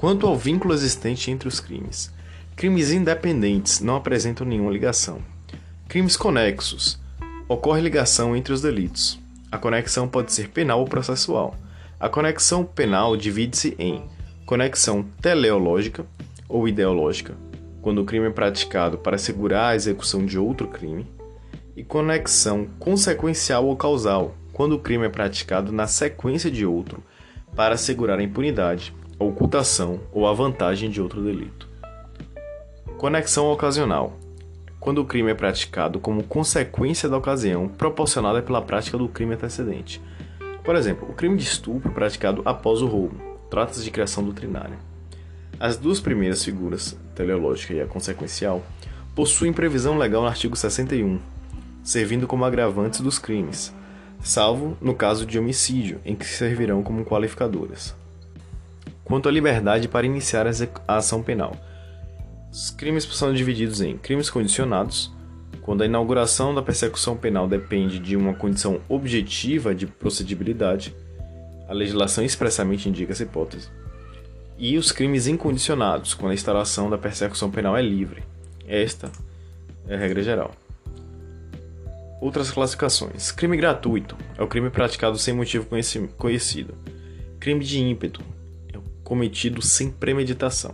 Quanto 0.06 0.28
ao 0.28 0.38
vínculo 0.38 0.72
existente 0.72 1.32
entre 1.32 1.48
os 1.48 1.60
crimes, 1.60 2.14
crimes 2.56 2.92
independentes 2.92 3.80
não 3.80 3.96
apresentam 3.96 4.46
nenhuma 4.46 4.70
ligação, 4.70 5.20
Crimes 5.88 6.16
conexos. 6.16 7.00
Ocorre 7.50 7.82
ligação 7.82 8.36
entre 8.36 8.54
os 8.54 8.62
delitos. 8.62 9.20
A 9.52 9.58
conexão 9.58 10.08
pode 10.08 10.32
ser 10.32 10.50
penal 10.50 10.82
ou 10.82 10.86
processual. 10.86 11.56
A 12.00 12.08
conexão 12.08 12.64
penal 12.64 13.18
divide-se 13.18 13.76
em 13.80 14.04
conexão 14.46 15.04
teleológica 15.20 16.06
ou 16.48 16.68
ideológica, 16.68 17.36
quando 17.82 18.04
o 18.04 18.06
crime 18.06 18.28
é 18.28 18.30
praticado 18.30 19.00
para 19.00 19.16
assegurar 19.16 19.72
a 19.72 19.76
execução 19.76 20.24
de 20.24 20.38
outro 20.38 20.68
crime, 20.68 21.12
e 21.76 21.84
conexão 21.84 22.68
consequencial 22.78 23.66
ou 23.66 23.76
causal, 23.76 24.36
quando 24.54 24.74
o 24.74 24.80
crime 24.80 25.08
é 25.08 25.10
praticado 25.10 25.72
na 25.72 25.88
sequência 25.88 26.52
de 26.52 26.64
outro 26.64 27.04
para 27.56 27.74
assegurar 27.74 28.20
a 28.20 28.24
impunidade, 28.24 28.94
a 29.20 29.24
ocultação 29.24 30.00
ou 30.12 30.28
a 30.28 30.34
vantagem 30.34 30.90
de 30.90 31.02
outro 31.02 31.22
delito. 31.24 31.68
Conexão 32.98 33.52
ocasional 33.52 34.18
quando 34.86 35.00
o 35.00 35.06
crime 35.06 35.32
é 35.32 35.34
praticado 35.34 36.00
como 36.00 36.24
consequência 36.24 37.10
da 37.10 37.18
ocasião 37.18 37.68
proporcionada 37.68 38.40
pela 38.42 38.62
prática 38.62 38.98
do 39.00 39.08
crime 39.08 39.34
antecedente. 39.34 40.00
Por 40.64 40.76
exemplo, 40.76 41.10
o 41.10 41.14
crime 41.14 41.38
de 41.38 41.44
estupro 41.44 41.92
praticado 41.92 42.44
após 42.46 42.84
o 42.84 42.86
roubo. 42.86 43.16
Trata-se 43.50 43.84
de 43.84 43.90
criação 43.90 44.24
doutrinária. 44.24 44.78
As 45.60 45.76
duas 45.76 46.00
primeiras 46.00 46.44
figuras, 46.44 46.96
teleológica 47.16 47.74
e 47.74 47.82
a 47.82 47.88
consequencial, 47.88 48.64
possuem 49.16 49.54
previsão 49.54 49.98
legal 49.98 50.22
no 50.22 50.28
artigo 50.28 50.56
61, 50.56 51.20
servindo 51.84 52.28
como 52.28 52.46
agravantes 52.46 53.00
dos 53.00 53.18
crimes, 53.18 53.74
salvo 54.22 54.78
no 54.80 54.94
caso 54.94 55.26
de 55.26 55.40
homicídio, 55.40 56.00
em 56.06 56.16
que 56.16 56.26
servirão 56.26 56.84
como 56.84 57.06
qualificadoras. 57.06 57.96
Quanto 59.06 59.30
à 59.30 59.32
liberdade 59.32 59.88
para 59.88 60.06
iniciar 60.06 60.48
a 60.48 60.98
ação 60.98 61.22
penal, 61.22 61.56
os 62.52 62.72
crimes 62.72 63.04
são 63.04 63.32
divididos 63.34 63.80
em 63.80 63.98
crimes 63.98 64.32
condicionados, 64.32 65.14
quando 65.62 65.84
a 65.84 65.86
inauguração 65.86 66.54
da 66.56 66.62
persecução 66.62 67.16
penal 67.16 67.48
depende 67.48 68.00
de 68.00 68.16
uma 68.16 68.34
condição 68.34 68.82
objetiva 68.90 69.76
de 69.76 69.86
procedibilidade, 69.86 70.96
a 71.68 71.74
legislação 71.74 72.24
expressamente 72.24 72.90
indica 72.90 73.12
essa 73.12 73.24
hipótese, 73.24 73.70
e 74.58 74.78
os 74.78 74.92
crimes 74.92 75.28
incondicionados, 75.28 76.16
quando 76.16 76.32
a 76.32 76.36
instalação 76.36 76.90
da 76.90 76.98
persecução 76.98 77.52
penal 77.52 77.78
é 77.78 77.82
livre. 77.82 78.24
Esta 78.68 79.12
é 79.88 79.96
a 79.96 79.98
regra 79.98 80.24
geral. 80.24 80.52
Outras 82.20 82.50
classificações: 82.50 83.32
crime 83.32 83.58
gratuito 83.58 84.18
é 84.38 84.42
o 84.42 84.48
crime 84.48 84.70
praticado 84.72 85.18
sem 85.18 85.34
motivo 85.34 85.68
conhecido. 86.18 86.74
Crime 87.40 87.64
de 87.64 87.80
ímpeto 87.80 88.22
cometido 89.06 89.62
sem 89.62 89.92
premeditação. 89.92 90.74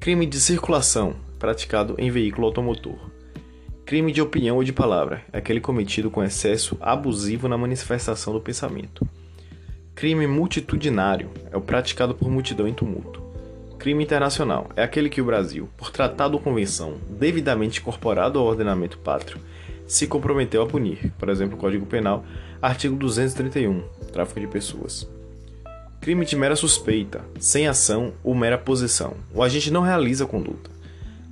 Crime 0.00 0.26
de 0.26 0.40
circulação, 0.40 1.14
praticado 1.38 1.94
em 1.98 2.10
veículo 2.10 2.48
automotor. 2.48 2.98
Crime 3.86 4.10
de 4.10 4.20
opinião 4.20 4.56
ou 4.56 4.64
de 4.64 4.72
palavra, 4.72 5.22
aquele 5.32 5.60
cometido 5.60 6.10
com 6.10 6.22
excesso 6.22 6.76
abusivo 6.80 7.48
na 7.48 7.56
manifestação 7.56 8.32
do 8.32 8.40
pensamento. 8.40 9.06
Crime 9.94 10.26
multitudinário, 10.26 11.30
é 11.52 11.56
o 11.56 11.60
praticado 11.60 12.12
por 12.12 12.28
multidão 12.28 12.66
em 12.66 12.74
tumulto. 12.74 13.22
Crime 13.78 14.02
internacional, 14.02 14.68
é 14.74 14.82
aquele 14.82 15.08
que 15.08 15.20
o 15.20 15.24
Brasil, 15.24 15.68
por 15.76 15.92
tratado 15.92 16.34
ou 16.34 16.42
convenção 16.42 16.98
devidamente 17.08 17.78
incorporado 17.78 18.38
ao 18.38 18.46
ordenamento 18.46 18.98
pátrio, 18.98 19.38
se 19.86 20.08
comprometeu 20.08 20.60
a 20.60 20.66
punir, 20.66 21.12
por 21.18 21.28
exemplo, 21.28 21.56
Código 21.56 21.86
Penal, 21.86 22.24
artigo 22.60 22.96
231, 22.96 23.80
tráfico 24.12 24.40
de 24.40 24.48
pessoas. 24.48 25.06
Crime 26.04 26.26
de 26.26 26.36
mera 26.36 26.54
suspeita, 26.54 27.24
sem 27.40 27.66
ação 27.66 28.12
ou 28.22 28.34
mera 28.34 28.58
posição. 28.58 29.14
O 29.32 29.42
agente 29.42 29.70
não 29.70 29.80
realiza 29.80 30.24
a 30.24 30.26
conduta, 30.26 30.70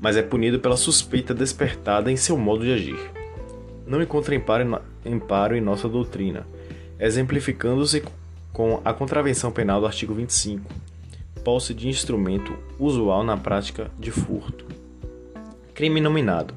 mas 0.00 0.16
é 0.16 0.22
punido 0.22 0.58
pela 0.58 0.78
suspeita 0.78 1.34
despertada 1.34 2.10
em 2.10 2.16
seu 2.16 2.38
modo 2.38 2.64
de 2.64 2.72
agir. 2.72 2.98
Não 3.86 4.00
encontra 4.00 4.34
emparo 4.34 5.54
em 5.54 5.60
nossa 5.60 5.90
doutrina, 5.90 6.46
exemplificando-se 6.98 8.02
com 8.50 8.80
a 8.82 8.94
contravenção 8.94 9.52
penal 9.52 9.78
do 9.78 9.86
artigo 9.86 10.14
25, 10.14 10.64
posse 11.44 11.74
de 11.74 11.90
instrumento 11.90 12.56
usual 12.78 13.22
na 13.22 13.36
prática 13.36 13.90
de 13.98 14.10
furto. 14.10 14.64
Crime 15.74 16.00
nominado 16.00 16.54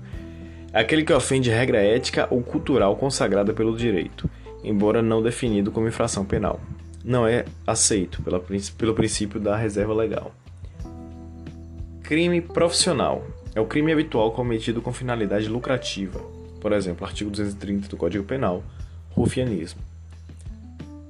é 0.71 0.80
aquele 0.80 1.04
que 1.04 1.12
ofende 1.12 1.49
regra 1.49 1.80
ética 1.80 2.30
ou 2.32 2.41
cultural 2.41 2.95
consagrada 2.95 3.51
pelo 3.51 3.75
direito, 3.75 4.30
embora 4.63 5.01
não 5.01 5.21
definido 5.21 5.69
como 5.69 5.89
infração 5.89 6.23
penal 6.23 6.62
não 7.06 7.28
é 7.28 7.46
aceito 7.68 8.22
pela, 8.24 8.39
pelo 8.39 8.96
princípio 8.96 9.39
da 9.39 9.56
reserva 9.56 9.94
legal. 9.94 10.34
Crime 12.02 12.41
profissional 12.41 13.26
é 13.54 13.62
o 13.62 13.65
crime 13.65 13.91
habitual 13.91 14.32
cometido 14.32 14.82
com 14.82 14.91
finalidade 14.91 15.48
lucrativa, 15.48 16.20
por 16.60 16.72
exemplo, 16.72 17.06
artigo 17.06 17.30
230 17.30 17.88
do 17.88 17.96
Código 17.96 18.24
Penal, 18.24 18.63
rufianismo. 19.12 19.80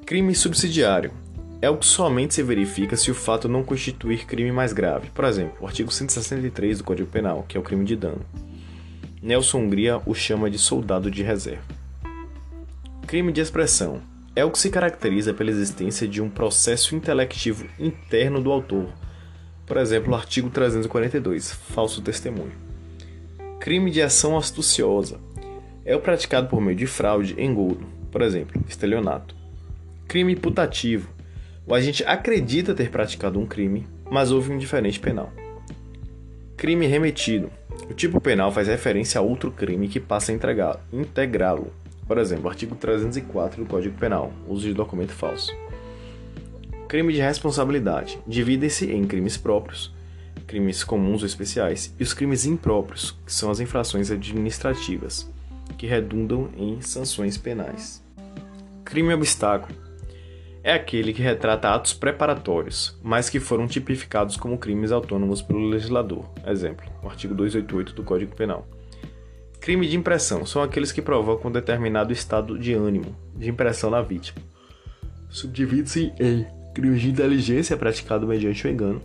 Crime 0.06 0.36
subsidiário 0.36 1.12
é 1.62 1.70
o 1.70 1.78
que 1.78 1.86
somente 1.86 2.34
se 2.34 2.44
verifica 2.44 2.98
se 2.98 3.10
o 3.10 3.16
fato 3.16 3.48
não 3.48 3.64
constituir 3.64 4.26
crime 4.26 4.52
mais 4.52 4.74
grave, 4.74 5.10
por 5.12 5.24
exemplo, 5.24 5.56
o 5.62 5.66
artigo 5.66 5.92
163 5.92 6.80
do 6.80 6.84
Código 6.84 7.10
Penal, 7.10 7.46
que 7.48 7.56
é 7.58 7.60
o 7.60 7.64
crime 7.64 7.86
de 7.86 7.96
dano. 7.96 8.22
Nelson 9.22 9.60
Hungria 9.60 10.02
o 10.06 10.14
chama 10.14 10.50
de 10.50 10.60
soldado 10.60 11.10
de 11.10 11.24
reserva. 11.24 11.64
Crime 13.08 13.32
de 13.32 13.40
expressão 13.40 14.02
é 14.36 14.43
o 14.43 14.52
que 14.52 14.60
se 14.60 14.69
caracteriza 14.69 15.34
pela 15.34 15.50
existência 15.50 16.08
de 16.08 16.21
um 16.21 16.30
processo 16.30 16.93
intelectivo 16.93 17.65
interno 17.80 18.41
do 18.41 18.52
autor. 18.52 18.89
Por 19.65 19.78
exemplo, 19.78 20.12
o 20.12 20.15
artigo 20.15 20.50
342, 20.50 21.54
falso 21.54 22.02
testemunho. 22.02 22.52
Crime 23.60 23.89
de 23.89 24.02
ação 24.02 24.38
astuciosa 24.38 25.19
é 25.86 25.95
o 25.95 26.02
praticado 26.02 26.48
por 26.48 26.60
meio 26.60 26.78
de 26.78 26.86
fraude, 26.86 27.36
engodo, 27.41 27.88
por 28.12 28.21
exemplo, 28.21 28.62
estelionato. 28.67 29.34
Crime 30.08 30.36
putativo. 30.36 31.10
O 31.65 31.74
agente 31.74 32.04
acredita 32.06 32.76
ter 32.76 32.91
praticado 32.91 33.39
um 33.39 33.45
crime, 33.45 33.88
mas 34.12 34.32
houve 34.32 34.52
um 34.52 34.58
diferente 34.58 35.00
penal. 35.00 35.32
Crime 36.58 36.86
remetido. 36.86 37.50
O 37.89 37.93
tipo 37.93 38.19
penal 38.19 38.52
faz 38.52 38.67
referência 38.67 39.19
a 39.19 39.24
outro 39.24 39.52
crime 39.52 39.88
que 39.88 40.00
passa 40.00 40.32
a 40.32 40.36
integrá-lo. 40.91 41.71
Por 42.08 42.18
exemplo, 42.18 42.50
artigo 42.50 42.76
304 42.76 43.63
do 43.63 43.70
Código 43.70 43.98
Penal, 43.98 44.32
uso 44.48 44.68
de 44.68 44.74
documento 44.74 45.12
falso. 45.12 45.52
Crime 46.88 47.12
de 47.12 47.20
responsabilidade. 47.20 48.20
Dividem-se 48.28 48.91
em 48.91 49.06
crimes 49.06 49.38
próprios, 49.38 49.94
crimes 50.46 50.84
comuns 50.84 51.22
ou 51.22 51.26
especiais, 51.26 51.94
e 52.00 52.04
os 52.04 52.13
crimes 52.13 52.46
impróprios, 52.46 53.18
que 53.26 53.34
são 53.34 53.50
as 53.50 53.60
infrações 53.60 54.12
administrativas. 54.12 55.28
que 55.80 55.88
redundam 55.88 56.50
em 56.56 56.80
sanções 56.80 57.38
penais. 57.38 58.02
Crime 58.86 59.13
obstáculo 59.13 59.76
é 60.63 60.74
aquele 60.74 61.12
que 61.12 61.22
retrata 61.22 61.70
atos 61.70 61.91
preparatórios, 61.91 62.98
mas 63.04 63.30
que 63.30 63.39
foram 63.39 63.68
tipificados 63.68 64.38
como 64.38 64.58
crimes 64.58 64.91
autônomos 64.91 65.41
pelo 65.41 65.68
legislador. 65.68 66.30
Exemplo, 66.48 66.86
o 67.04 67.08
artigo 67.08 67.34
288 67.36 67.94
do 67.94 68.04
Código 68.04 68.36
Penal. 68.36 68.65
Crime 69.65 69.88
de 69.88 69.97
impressão 69.97 70.45
são 70.45 70.62
aqueles 70.62 70.91
que 70.91 71.01
provocam 71.01 71.51
determinado 71.51 72.13
estado 72.13 72.56
de 72.56 72.75
ânimo, 72.75 73.15
de 73.36 73.49
impressão 73.49 73.89
na 73.89 73.99
vítima. 73.99 74.38
Subdivide-se 75.28 76.13
em 76.19 76.45
crimes 76.75 77.01
de 77.01 77.10
inteligência 77.10 77.75
praticado 77.75 78.28
mediante 78.28 78.67
o 78.67 78.69
engano, 78.69 79.01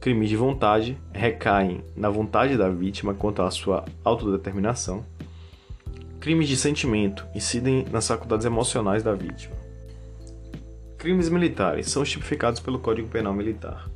crimes 0.00 0.28
de 0.28 0.36
vontade 0.36 0.96
recaem 1.12 1.82
na 1.96 2.08
vontade 2.08 2.56
da 2.56 2.68
vítima 2.68 3.12
quanto 3.12 3.42
à 3.42 3.50
sua 3.50 3.84
autodeterminação, 4.04 5.04
crimes 6.20 6.46
de 6.46 6.56
sentimento 6.56 7.26
incidem 7.34 7.84
nas 7.90 8.06
faculdades 8.06 8.46
emocionais 8.46 9.02
da 9.02 9.14
vítima. 9.14 9.56
Crimes 10.96 11.28
militares 11.28 11.90
são 11.90 12.04
tipificados 12.04 12.60
pelo 12.60 12.78
Código 12.78 13.08
Penal 13.08 13.34
Militar. 13.34 13.90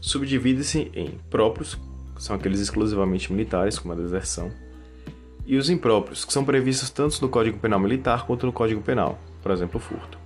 Subdivide-se 0.00 0.92
em 0.94 1.18
próprios, 1.28 1.76
são 2.20 2.36
aqueles 2.36 2.60
exclusivamente 2.60 3.32
militares, 3.32 3.80
como 3.80 3.94
a 3.94 3.96
deserção, 3.96 4.48
e 5.46 5.56
os 5.56 5.68
impróprios, 5.68 6.24
que 6.24 6.32
são 6.32 6.44
previstos 6.44 6.90
tanto 6.90 7.20
no 7.20 7.28
Código 7.28 7.58
Penal 7.58 7.80
Militar 7.80 8.26
quanto 8.26 8.46
no 8.46 8.52
Código 8.52 8.80
Penal, 8.80 9.18
por 9.42 9.50
exemplo, 9.50 9.80
furto. 9.80 10.18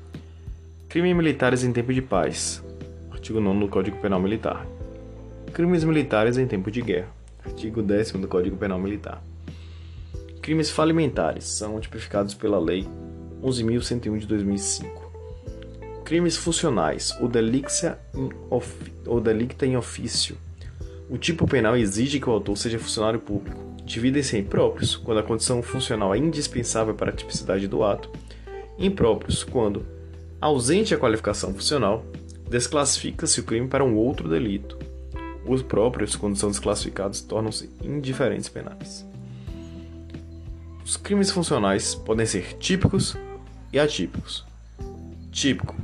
Crimes 0.89 1.17
militares 1.17 1.65
em 1.65 1.73
tempo 1.73 1.93
de 1.93 2.03
paz, 2.03 2.63
artigo 3.11 3.41
9 3.41 3.61
do 3.61 3.69
Código 3.69 3.97
Penal 3.99 4.21
Militar. 4.21 4.67
Crimes 5.53 5.85
militares 5.85 6.37
em 6.37 6.47
tempo 6.47 6.71
de 6.71 6.83
guerra, 6.83 7.09
artigo 7.45 7.83
10 7.83 8.13
do 8.13 8.29
Código 8.29 8.57
Penal 8.57 8.79
Militar. 8.79 9.23
Crimes 10.43 10.71
falimentares 10.71 11.45
são 11.45 11.81
tipificados 11.81 12.35
pela 12.35 12.59
Lei 12.59 12.87
11.101 13.43 14.19
de 14.19 14.27
2005. 14.27 15.07
Crimes 16.05 16.37
funcionais 16.37 17.17
ou 17.21 17.29
delicta 17.29 17.99
em, 18.15 18.31
ou 19.07 19.21
delicta 19.21 19.67
em 19.67 19.77
ofício. 19.77 20.37
O 21.11 21.19
tipo 21.19 21.49
penal 21.49 21.77
exige 21.77 22.21
que 22.21 22.29
o 22.29 22.33
autor 22.33 22.57
seja 22.57 22.79
funcionário 22.79 23.19
público 23.19 23.66
dividem-se 23.87 24.37
em 24.37 24.43
próprios, 24.43 24.97
quando 24.97 25.19
a 25.19 25.23
condição 25.23 25.63
funcional 25.63 26.13
é 26.13 26.19
indispensável 26.19 26.93
para 26.93 27.13
a 27.13 27.15
tipicidade 27.15 27.69
do 27.69 27.85
ato, 27.85 28.11
impróprios, 28.77 29.45
quando, 29.45 29.87
ausente 30.41 30.93
a 30.93 30.99
qualificação 30.99 31.55
funcional, 31.55 32.05
desclassifica-se 32.51 33.41
o 33.41 33.45
crime 33.45 33.69
para 33.69 33.85
um 33.85 33.95
outro 33.95 34.29
delito. 34.29 34.77
Os 35.47 35.63
próprios, 35.63 36.17
quando 36.17 36.37
são 36.37 36.51
desclassificados, 36.51 37.21
tornam-se 37.21 37.71
indiferentes 37.81 38.49
penais. 38.49 39.07
Os 40.85 40.97
crimes 40.97 41.31
funcionais 41.31 41.95
podem 41.95 42.27
ser 42.27 42.55
típicos 42.59 43.17
e 43.73 43.79
atípicos. 43.79 44.45
Típico: 45.31 45.77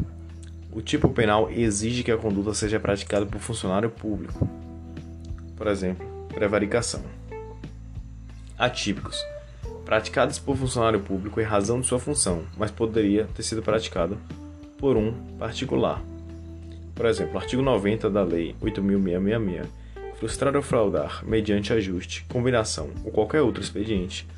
o 0.72 0.80
tipo 0.80 1.08
penal 1.08 1.48
exige 1.50 2.02
que 2.02 2.10
a 2.10 2.18
conduta 2.18 2.52
seja 2.52 2.80
praticada 2.80 3.26
por 3.26 3.40
funcionário 3.40 3.90
público. 3.90 4.48
Por 5.56 5.68
exemplo, 5.68 6.04
prevaricação 6.28 7.02
atípicos, 8.62 9.20
praticados 9.84 10.38
por 10.38 10.56
funcionário 10.56 11.00
público 11.00 11.40
em 11.40 11.44
razão 11.44 11.80
de 11.80 11.86
sua 11.88 11.98
função, 11.98 12.44
mas 12.56 12.70
poderia 12.70 13.24
ter 13.34 13.42
sido 13.42 13.60
praticado 13.60 14.16
por 14.78 14.96
um 14.96 15.12
particular. 15.36 16.00
Por 16.94 17.06
exemplo, 17.06 17.38
artigo 17.38 17.60
90 17.60 18.08
da 18.08 18.22
Lei 18.22 18.54
8.666, 18.62 19.66
frustrar 20.14 20.54
ou 20.54 20.62
fraudar, 20.62 21.24
mediante 21.26 21.72
ajuste, 21.72 22.24
combinação 22.28 22.90
ou 23.04 23.10
qualquer 23.10 23.42
outro 23.42 23.60
expediente, 23.60 24.28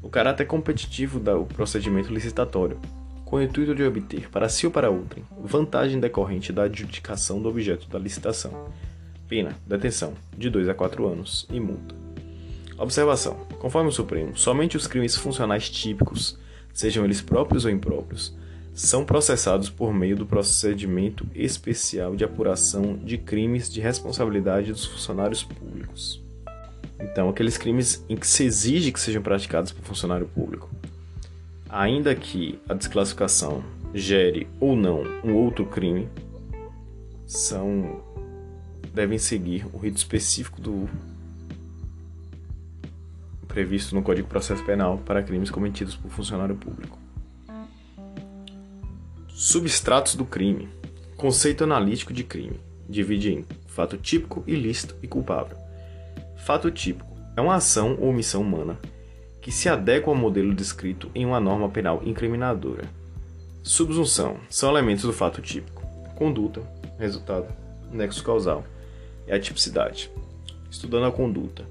o 0.00 0.08
caráter 0.08 0.46
competitivo 0.46 1.18
do 1.18 1.44
procedimento 1.46 2.14
licitatório, 2.14 2.78
com 3.24 3.36
o 3.36 3.42
intuito 3.42 3.74
de 3.74 3.82
obter, 3.82 4.30
para 4.30 4.48
si 4.48 4.64
ou 4.64 4.70
para 4.70 4.90
outrem, 4.90 5.24
vantagem 5.42 5.98
decorrente 5.98 6.52
da 6.52 6.64
adjudicação 6.64 7.42
do 7.42 7.48
objeto 7.48 7.88
da 7.88 7.98
licitação. 7.98 8.68
Pena, 9.26 9.56
detenção, 9.66 10.14
de 10.38 10.48
2 10.48 10.68
a 10.68 10.74
4 10.74 11.04
anos 11.04 11.48
e 11.50 11.58
multa. 11.58 12.01
Observação: 12.78 13.34
conforme 13.58 13.88
o 13.88 13.92
Supremo, 13.92 14.36
somente 14.36 14.76
os 14.76 14.86
crimes 14.86 15.16
funcionais 15.16 15.68
típicos, 15.68 16.38
sejam 16.72 17.04
eles 17.04 17.20
próprios 17.20 17.64
ou 17.64 17.70
impróprios, 17.70 18.34
são 18.74 19.04
processados 19.04 19.68
por 19.68 19.92
meio 19.92 20.16
do 20.16 20.24
procedimento 20.24 21.26
especial 21.34 22.16
de 22.16 22.24
apuração 22.24 22.96
de 22.96 23.18
crimes 23.18 23.70
de 23.70 23.80
responsabilidade 23.80 24.72
dos 24.72 24.86
funcionários 24.86 25.42
públicos. 25.42 26.22
Então, 26.98 27.28
aqueles 27.28 27.58
crimes 27.58 28.04
em 28.08 28.16
que 28.16 28.26
se 28.26 28.44
exige 28.44 28.92
que 28.92 29.00
sejam 29.00 29.22
praticados 29.22 29.72
por 29.72 29.84
funcionário 29.84 30.26
público. 30.26 30.70
Ainda 31.68 32.14
que 32.14 32.58
a 32.68 32.74
desclassificação 32.74 33.62
gere 33.92 34.46
ou 34.60 34.76
não 34.76 35.02
um 35.24 35.34
outro 35.34 35.66
crime, 35.66 36.08
são 37.26 38.02
devem 38.94 39.18
seguir 39.18 39.66
o 39.72 39.78
rito 39.78 39.96
específico 39.96 40.60
do 40.60 40.88
previsto 43.52 43.94
no 43.94 44.02
Código 44.02 44.26
de 44.26 44.30
Processo 44.30 44.64
Penal 44.64 44.96
para 45.04 45.22
crimes 45.22 45.50
cometidos 45.50 45.94
por 45.94 46.10
funcionário 46.10 46.56
público. 46.56 46.98
Substratos 49.28 50.14
do 50.14 50.24
crime. 50.24 50.70
Conceito 51.18 51.64
analítico 51.64 52.14
de 52.14 52.24
crime. 52.24 52.58
Divide 52.88 53.30
em 53.30 53.44
fato 53.66 53.98
típico, 53.98 54.42
ilícito 54.46 54.96
e 55.02 55.06
culpável. 55.06 55.58
Fato 56.46 56.70
típico 56.70 57.14
é 57.36 57.42
uma 57.42 57.56
ação 57.56 57.98
ou 58.00 58.08
omissão 58.08 58.40
humana 58.40 58.78
que 59.42 59.52
se 59.52 59.68
adequa 59.68 60.10
ao 60.10 60.16
modelo 60.16 60.54
descrito 60.54 61.10
em 61.14 61.26
uma 61.26 61.40
norma 61.40 61.68
penal 61.68 62.00
incriminadora. 62.06 62.84
Subsunção 63.62 64.38
são 64.48 64.70
elementos 64.70 65.04
do 65.04 65.12
fato 65.12 65.42
típico. 65.42 65.82
Conduta, 66.16 66.62
resultado, 66.98 67.52
nexo 67.90 68.24
causal 68.24 68.64
e 69.26 69.32
a 69.32 69.38
tipicidade. 69.38 70.10
Estudando 70.70 71.06
a 71.06 71.12
conduta, 71.12 71.66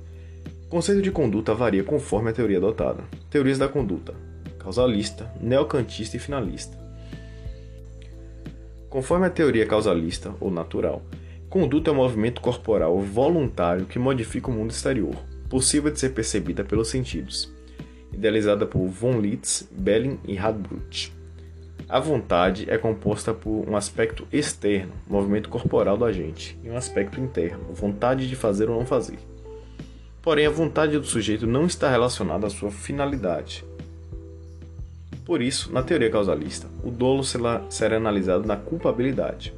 conceito 0.72 1.02
de 1.02 1.12
conduta 1.12 1.54
varia 1.54 1.84
conforme 1.84 2.30
a 2.30 2.34
teoria 2.34 2.58
adotada. 2.58 3.04
Teorias 3.30 3.58
da 3.58 3.68
conduta: 3.68 4.14
causalista, 4.58 5.30
neocantista 5.42 6.16
e 6.16 6.20
finalista. 6.20 6.80
Conforme 8.90 9.26
a 9.28 9.30
teoria 9.30 9.66
causalista 9.66 10.34
ou 10.40 10.50
natural, 10.50 11.02
conduta 11.50 11.92
é 11.92 11.94
um 11.94 11.98
movimento 11.98 12.40
corporal 12.40 12.98
voluntário 13.00 13.86
que 13.86 14.00
modifica 14.00 14.50
o 14.50 14.54
mundo 14.54 14.72
exterior, 14.72 15.14
possível 15.50 15.92
de 15.92 16.00
ser 16.00 16.12
percebida 16.12 16.64
pelos 16.64 16.88
sentidos. 16.88 17.54
Idealizada 18.14 18.66
por 18.66 18.88
von 18.88 19.20
Litz, 19.20 19.68
Belling 19.70 20.20
e 20.26 20.36
Radbruch. 20.36 21.12
A 21.90 22.00
vontade 22.00 22.70
é 22.70 22.78
composta 22.78 23.34
por 23.34 23.70
um 23.70 23.76
aspecto 23.76 24.26
externo, 24.32 24.94
movimento 25.06 25.50
corporal 25.50 25.98
do 25.98 26.06
agente, 26.06 26.58
e 26.64 26.70
um 26.70 26.78
aspecto 26.78 27.20
interno, 27.20 27.74
vontade 27.74 28.30
de 28.30 28.38
fazer 28.38 28.70
ou 28.70 28.78
não 28.78 28.86
fazer. 28.86 29.31
Porém, 30.22 30.46
a 30.46 30.52
vontade 30.52 31.00
do 31.00 31.06
sujeito 31.06 31.48
não 31.48 31.66
está 31.66 31.90
relacionada 31.90 32.46
à 32.46 32.50
sua 32.50 32.70
finalidade. 32.70 33.66
Por 35.26 35.42
isso, 35.42 35.72
na 35.72 35.82
teoria 35.82 36.12
causalista, 36.12 36.68
o 36.84 36.92
dolo 36.92 37.24
será 37.24 37.98
analisado 37.98 38.46
na 38.46 38.56
culpabilidade. 38.56 39.54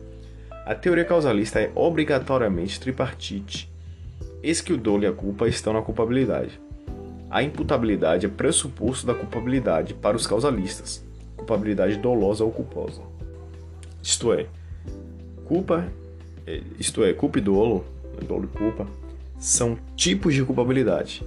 A 0.65 0.73
teoria 0.73 1.03
causalista 1.03 1.59
é 1.59 1.69
obrigatoriamente 1.75 2.79
tripartite. 2.79 3.69
Eis 4.41 4.61
que 4.61 4.71
o 4.71 4.77
dolo 4.77 5.03
e 5.03 5.07
a 5.07 5.11
culpa 5.11 5.47
estão 5.47 5.73
na 5.73 5.81
culpabilidade. 5.81 6.59
A 7.29 7.43
imputabilidade 7.43 8.25
é 8.25 8.29
pressuposto 8.29 9.05
da 9.05 9.13
culpabilidade 9.13 9.93
para 9.93 10.15
os 10.15 10.25
causalistas, 10.25 11.03
culpabilidade 11.35 11.97
dolosa 11.97 12.45
ou 12.45 12.51
culposa. 12.51 13.01
Isto 14.01 14.31
é, 14.31 14.47
culpa, 15.45 15.85
é, 16.47 16.61
isto 16.79 17.03
é, 17.03 17.11
culpa 17.11 17.39
e 17.39 17.41
dolo, 17.41 17.83
dolo 18.27 18.45
e 18.45 18.57
culpa, 18.57 18.87
são 19.43 19.77
tipos 19.93 20.33
de 20.33 20.41
culpabilidade. 20.41 21.21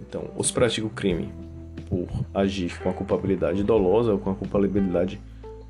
Então, 0.00 0.30
os 0.36 0.52
praticam 0.52 0.88
o 0.88 0.92
crime 0.92 1.32
por 1.88 2.06
agir 2.32 2.78
com 2.78 2.88
a 2.88 2.92
culpabilidade 2.92 3.64
dolosa 3.64 4.12
ou 4.12 4.20
com 4.20 4.30
a 4.30 4.34
culpabilidade 4.36 5.20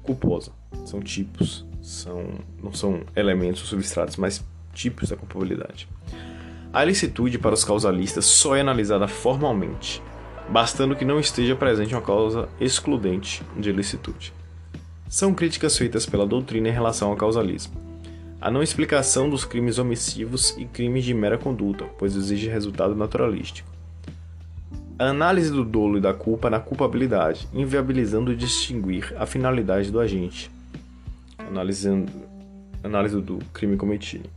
culposa. 0.02 0.52
São 0.84 1.00
tipos, 1.00 1.64
são, 1.80 2.22
não 2.62 2.70
são 2.74 3.00
elementos 3.16 3.62
ou 3.62 3.66
substratos, 3.66 4.18
mas 4.18 4.44
tipos 4.74 5.08
da 5.08 5.16
culpabilidade. 5.16 5.88
A 6.70 6.84
ilicitude 6.84 7.38
para 7.38 7.54
os 7.54 7.64
causalistas 7.64 8.26
só 8.26 8.54
é 8.54 8.60
analisada 8.60 9.08
formalmente, 9.08 10.02
bastando 10.50 10.94
que 10.94 11.04
não 11.04 11.18
esteja 11.18 11.56
presente 11.56 11.94
uma 11.94 12.02
causa 12.02 12.46
excludente 12.60 13.42
de 13.56 13.70
ilicitude. 13.70 14.34
São 15.08 15.32
críticas 15.32 15.78
feitas 15.78 16.04
pela 16.04 16.26
doutrina 16.26 16.68
em 16.68 16.72
relação 16.72 17.08
ao 17.08 17.16
causalismo 17.16 17.86
a 18.40 18.50
não 18.50 18.62
explicação 18.62 19.30
dos 19.30 19.44
crimes 19.44 19.78
omissivos 19.78 20.54
e 20.58 20.64
crimes 20.66 21.04
de 21.04 21.14
mera 21.14 21.38
conduta, 21.38 21.84
pois 21.98 22.14
exige 22.14 22.48
resultado 22.48 22.94
naturalístico. 22.94 23.68
A 24.98 25.06
análise 25.06 25.50
do 25.50 25.64
dolo 25.64 25.98
e 25.98 26.00
da 26.00 26.14
culpa 26.14 26.48
na 26.48 26.60
culpabilidade, 26.60 27.48
inviabilizando 27.52 28.36
distinguir 28.36 29.14
a 29.18 29.26
finalidade 29.26 29.90
do 29.90 30.00
agente. 30.00 30.50
Analisando, 31.38 32.10
análise 32.82 33.20
do 33.20 33.38
crime 33.52 33.76
cometido. 33.76 34.28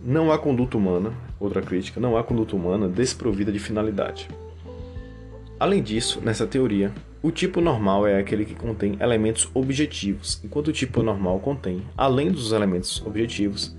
Não 0.00 0.30
há 0.30 0.38
conduta 0.38 0.76
humana, 0.76 1.12
outra 1.40 1.60
crítica, 1.60 2.00
não 2.00 2.16
há 2.16 2.22
conduta 2.22 2.54
humana 2.54 2.88
desprovida 2.88 3.50
de 3.50 3.58
finalidade. 3.58 4.28
Além 5.58 5.82
disso, 5.82 6.20
nessa 6.22 6.46
teoria, 6.46 6.92
o 7.20 7.32
tipo 7.32 7.60
normal 7.60 8.06
é 8.06 8.18
aquele 8.18 8.44
que 8.44 8.54
contém 8.54 8.96
elementos 9.00 9.50
objetivos, 9.52 10.40
enquanto 10.44 10.68
o 10.68 10.72
tipo 10.72 11.00
anormal 11.00 11.40
contém, 11.40 11.82
além 11.96 12.30
dos 12.30 12.52
elementos 12.52 13.04
objetivos, 13.04 13.76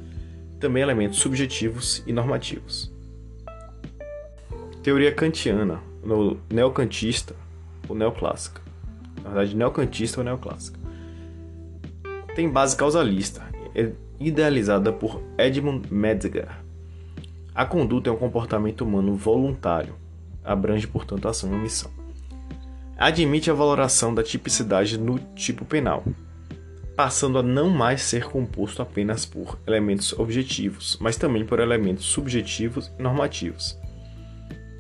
também 0.60 0.84
elementos 0.84 1.20
subjetivos 1.20 2.04
e 2.06 2.12
normativos. 2.12 2.92
Teoria 4.84 5.14
kantiana, 5.14 5.82
neocantista 6.52 7.34
ou 7.88 7.96
neoclássica. 7.96 8.62
Na 9.24 9.30
verdade, 9.30 9.56
neocantista 9.56 10.20
ou 10.20 10.26
neoclássica. 10.26 10.78
Tem 12.36 12.50
base 12.50 12.76
causalista, 12.76 13.42
é 13.74 13.92
idealizada 14.20 14.92
por 14.92 15.22
Edmund 15.38 15.94
Metzger. 15.94 16.50
A 17.56 17.66
conduta 17.66 18.10
é 18.10 18.14
um 18.14 18.18
comportamento 18.18 18.82
humano 18.82 19.16
voluntário, 19.16 19.96
abrange, 20.44 20.88
portanto, 20.88 21.28
ação 21.28 21.52
e 21.52 21.56
omissão. 21.56 21.99
Admite 23.00 23.50
a 23.50 23.54
valoração 23.54 24.14
da 24.14 24.22
tipicidade 24.22 24.98
no 25.00 25.20
tipo 25.34 25.64
penal, 25.64 26.04
passando 26.98 27.40
a 27.40 27.42
não 27.42 27.70
mais 27.70 28.02
ser 28.02 28.26
composto 28.26 28.82
apenas 28.82 29.26
por 29.26 29.58
elementos 29.66 30.12
objetivos, 30.12 30.98
mas 31.00 31.16
também 31.16 31.46
por 31.46 31.62
elementos 31.62 32.04
subjetivos 32.04 32.92
e 33.00 33.02
normativos. 33.02 33.80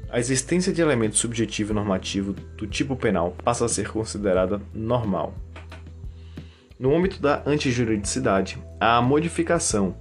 A 0.09 0.19
existência 0.19 0.73
de 0.73 0.81
elementos 0.81 1.17
subjetivo 1.17 1.71
e 1.71 1.75
normativo 1.75 2.33
do 2.57 2.67
tipo 2.67 2.93
penal 2.93 3.33
passa 3.41 3.63
a 3.63 3.69
ser 3.69 3.89
considerada 3.89 4.61
normal. 4.73 5.33
No 6.77 6.93
âmbito 6.93 7.21
da 7.21 7.41
antijuridicidade, 7.45 8.57
há 8.81 9.01
modificação 9.01 9.95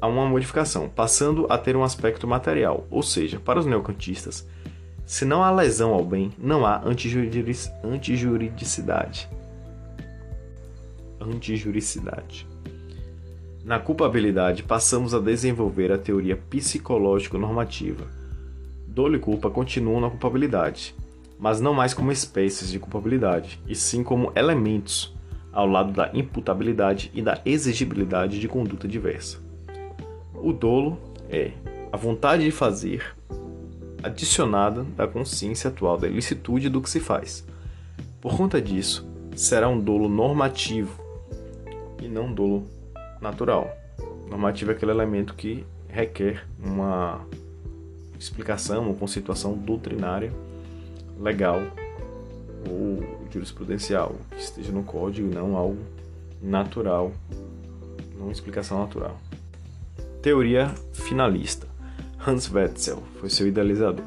a 0.00 0.08
uma 0.08 0.26
modificação, 0.26 0.88
passando 0.88 1.46
a 1.48 1.56
ter 1.56 1.76
um 1.76 1.84
aspecto 1.84 2.26
material, 2.26 2.88
ou 2.90 3.04
seja, 3.04 3.38
para 3.38 3.60
os 3.60 3.66
neocantistas, 3.66 4.48
se 5.06 5.24
não 5.24 5.44
há 5.44 5.50
lesão 5.50 5.92
ao 5.92 6.04
bem, 6.04 6.32
não 6.38 6.64
há 6.64 6.80
antijuridicidade. 6.84 9.28
Antijuridicidade. 11.20 12.46
Na 13.64 13.78
culpabilidade, 13.78 14.62
passamos 14.62 15.14
a 15.14 15.18
desenvolver 15.18 15.92
a 15.92 15.98
teoria 15.98 16.36
psicológico-normativa. 16.36 18.06
Dolo 18.86 19.16
e 19.16 19.18
culpa 19.18 19.50
continuam 19.50 20.00
na 20.00 20.10
culpabilidade, 20.10 20.94
mas 21.38 21.60
não 21.60 21.74
mais 21.74 21.92
como 21.92 22.12
espécies 22.12 22.70
de 22.70 22.78
culpabilidade, 22.78 23.60
e 23.66 23.74
sim 23.74 24.02
como 24.02 24.32
elementos, 24.34 25.14
ao 25.52 25.66
lado 25.66 25.92
da 25.92 26.10
imputabilidade 26.14 27.10
e 27.14 27.22
da 27.22 27.40
exigibilidade 27.44 28.40
de 28.40 28.48
conduta 28.48 28.88
diversa. 28.88 29.38
O 30.34 30.52
dolo 30.52 30.98
é 31.30 31.52
a 31.92 31.96
vontade 31.96 32.44
de 32.44 32.50
fazer 32.50 33.14
adicionada 34.04 34.82
da 34.82 35.06
consciência 35.06 35.70
atual 35.70 35.96
da 35.96 36.06
ilicitude 36.06 36.68
do 36.68 36.82
que 36.82 36.90
se 36.90 37.00
faz. 37.00 37.44
Por 38.20 38.36
conta 38.36 38.60
disso, 38.60 39.06
será 39.34 39.68
um 39.68 39.80
dolo 39.80 40.08
normativo 40.08 41.02
e 42.02 42.06
não 42.06 42.26
um 42.26 42.34
dolo 42.34 42.66
natural. 43.20 43.74
Normativo 44.28 44.72
é 44.72 44.74
aquele 44.74 44.92
elemento 44.92 45.34
que 45.34 45.64
requer 45.88 46.46
uma 46.62 47.20
explicação 48.18 48.88
ou 48.88 48.94
conceituação 48.94 49.54
doutrinária, 49.54 50.32
legal 51.18 51.62
ou 52.68 53.02
jurisprudencial, 53.30 54.16
que 54.30 54.40
esteja 54.40 54.72
no 54.72 54.82
código 54.82 55.30
e 55.30 55.34
não 55.34 55.56
algo 55.56 55.82
natural, 56.42 57.12
não 58.18 58.30
explicação 58.30 58.80
natural. 58.80 59.18
Teoria 60.20 60.68
finalista. 60.92 61.73
Hans 62.26 62.50
Wetzel 62.50 63.02
foi 63.20 63.28
seu 63.28 63.46
idealizador. 63.46 64.04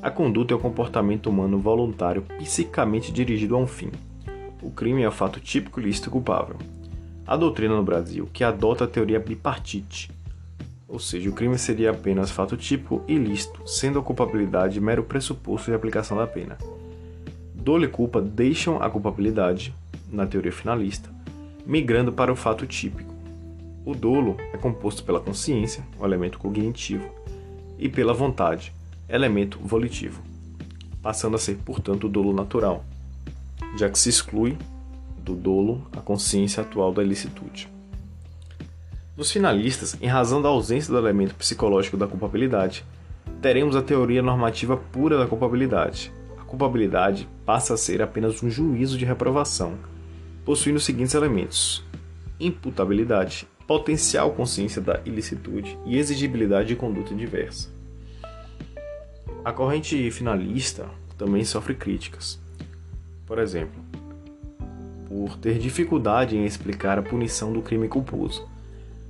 A 0.00 0.10
conduta 0.10 0.54
é 0.54 0.56
o 0.56 0.60
comportamento 0.60 1.28
humano 1.28 1.58
voluntário 1.58 2.22
psicamente 2.38 3.12
dirigido 3.12 3.54
a 3.54 3.58
um 3.58 3.66
fim. 3.66 3.90
O 4.62 4.70
crime 4.70 5.02
é 5.02 5.08
o 5.08 5.12
fato 5.12 5.38
típico 5.38 5.78
lícito 5.78 6.10
culpável. 6.10 6.56
A 7.26 7.36
doutrina 7.36 7.76
no 7.76 7.82
Brasil, 7.82 8.26
que 8.32 8.42
adota 8.42 8.84
a 8.84 8.88
teoria 8.88 9.20
bipartite, 9.20 10.10
ou 10.88 10.98
seja, 10.98 11.28
o 11.28 11.34
crime 11.34 11.58
seria 11.58 11.90
apenas 11.90 12.30
fato 12.30 12.56
típico 12.56 13.02
ilícito, 13.06 13.60
sendo 13.66 13.98
a 13.98 14.02
culpabilidade 14.02 14.80
mero 14.80 15.04
pressuposto 15.04 15.70
de 15.70 15.76
aplicação 15.76 16.16
da 16.16 16.26
pena. 16.26 16.56
Dolo 17.54 17.84
e 17.84 17.88
culpa 17.88 18.20
deixam 18.20 18.82
a 18.82 18.88
culpabilidade, 18.88 19.74
na 20.10 20.26
teoria 20.26 20.52
finalista, 20.52 21.10
migrando 21.66 22.12
para 22.12 22.32
o 22.32 22.36
fato 22.36 22.66
típico 22.66 23.12
o 23.84 23.94
dolo 23.94 24.36
é 24.52 24.56
composto 24.56 25.02
pela 25.02 25.18
consciência, 25.18 25.84
o 25.98 26.04
elemento 26.04 26.38
cognitivo, 26.38 27.04
e 27.82 27.88
pela 27.88 28.14
vontade, 28.14 28.72
elemento 29.08 29.58
volitivo, 29.58 30.22
passando 31.02 31.34
a 31.34 31.38
ser, 31.38 31.56
portanto, 31.64 32.06
o 32.06 32.08
dolo 32.08 32.32
natural, 32.32 32.84
já 33.76 33.90
que 33.90 33.98
se 33.98 34.08
exclui 34.08 34.56
do 35.18 35.34
dolo 35.34 35.84
a 35.96 36.00
consciência 36.00 36.62
atual 36.62 36.92
da 36.92 37.02
ilicitude. 37.02 37.68
Nos 39.16 39.32
finalistas, 39.32 39.96
em 40.00 40.06
razão 40.06 40.40
da 40.40 40.48
ausência 40.48 40.92
do 40.92 40.98
elemento 40.98 41.34
psicológico 41.34 41.96
da 41.96 42.06
culpabilidade, 42.06 42.84
teremos 43.40 43.74
a 43.74 43.82
teoria 43.82 44.22
normativa 44.22 44.76
pura 44.76 45.18
da 45.18 45.26
culpabilidade. 45.26 46.12
A 46.38 46.44
culpabilidade 46.44 47.28
passa 47.44 47.74
a 47.74 47.76
ser 47.76 48.00
apenas 48.00 48.40
um 48.44 48.48
juízo 48.48 48.96
de 48.96 49.04
reprovação, 49.04 49.74
possuindo 50.44 50.78
os 50.78 50.84
seguintes 50.84 51.14
elementos: 51.14 51.84
imputabilidade, 52.38 53.44
potencial 53.72 54.32
consciência 54.32 54.82
da 54.82 55.00
ilicitude 55.06 55.78
e 55.86 55.96
exigibilidade 55.96 56.68
de 56.68 56.76
conduta 56.76 57.14
diversa. 57.14 57.70
A 59.42 59.50
corrente 59.50 60.10
finalista 60.10 60.90
também 61.16 61.42
sofre 61.42 61.74
críticas. 61.74 62.38
Por 63.24 63.38
exemplo, 63.38 63.82
por 65.08 65.38
ter 65.38 65.58
dificuldade 65.58 66.36
em 66.36 66.44
explicar 66.44 66.98
a 66.98 67.02
punição 67.02 67.50
do 67.50 67.62
crime 67.62 67.88
culposo. 67.88 68.46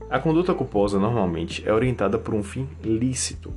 A 0.09 0.21
conduta 0.21 0.55
culposa 0.55 0.97
normalmente 0.97 1.65
é 1.67 1.73
orientada 1.73 2.17
por 2.17 2.33
um 2.33 2.43
fim 2.45 2.69
lícito. 2.85 3.53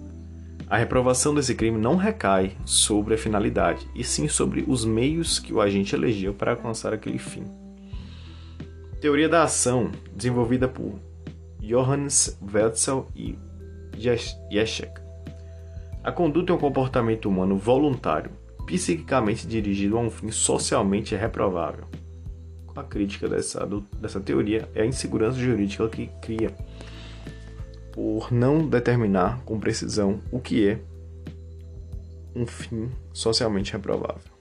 A 0.67 0.75
reprovação 0.75 1.35
desse 1.35 1.53
crime 1.53 1.77
não 1.77 1.97
recai 1.97 2.57
sobre 2.65 3.13
a 3.13 3.17
finalidade, 3.17 3.87
e 3.93 4.03
sim 4.03 4.27
sobre 4.27 4.65
os 4.67 4.83
meios 4.83 5.37
que 5.37 5.53
o 5.53 5.61
agente 5.61 5.93
elegeu 5.93 6.33
para 6.33 6.53
alcançar 6.53 6.95
aquele 6.95 7.19
fim. 7.19 7.43
Teoria 9.05 9.29
da 9.29 9.43
ação, 9.43 9.91
desenvolvida 10.15 10.67
por 10.67 10.95
Johannes 11.59 12.39
Wetzel 12.41 13.05
e 13.15 13.37
Jeschek. 13.95 14.99
A 16.03 16.11
conduta 16.11 16.51
é 16.51 16.55
um 16.55 16.57
comportamento 16.57 17.29
humano 17.29 17.55
voluntário, 17.55 18.31
psiquicamente 18.65 19.45
dirigido 19.45 19.95
a 19.95 20.01
um 20.01 20.09
fim 20.09 20.31
socialmente 20.31 21.15
reprovável. 21.15 21.85
A 22.75 22.81
crítica 22.81 23.29
dessa, 23.29 23.69
dessa 24.01 24.19
teoria 24.19 24.67
é 24.73 24.81
a 24.81 24.87
insegurança 24.87 25.37
jurídica 25.37 25.87
que 25.87 26.09
cria 26.19 26.51
por 27.93 28.33
não 28.33 28.67
determinar 28.67 29.39
com 29.45 29.59
precisão 29.59 30.19
o 30.31 30.39
que 30.39 30.67
é 30.67 30.79
um 32.35 32.47
fim 32.47 32.89
socialmente 33.13 33.71
reprovável. 33.71 34.34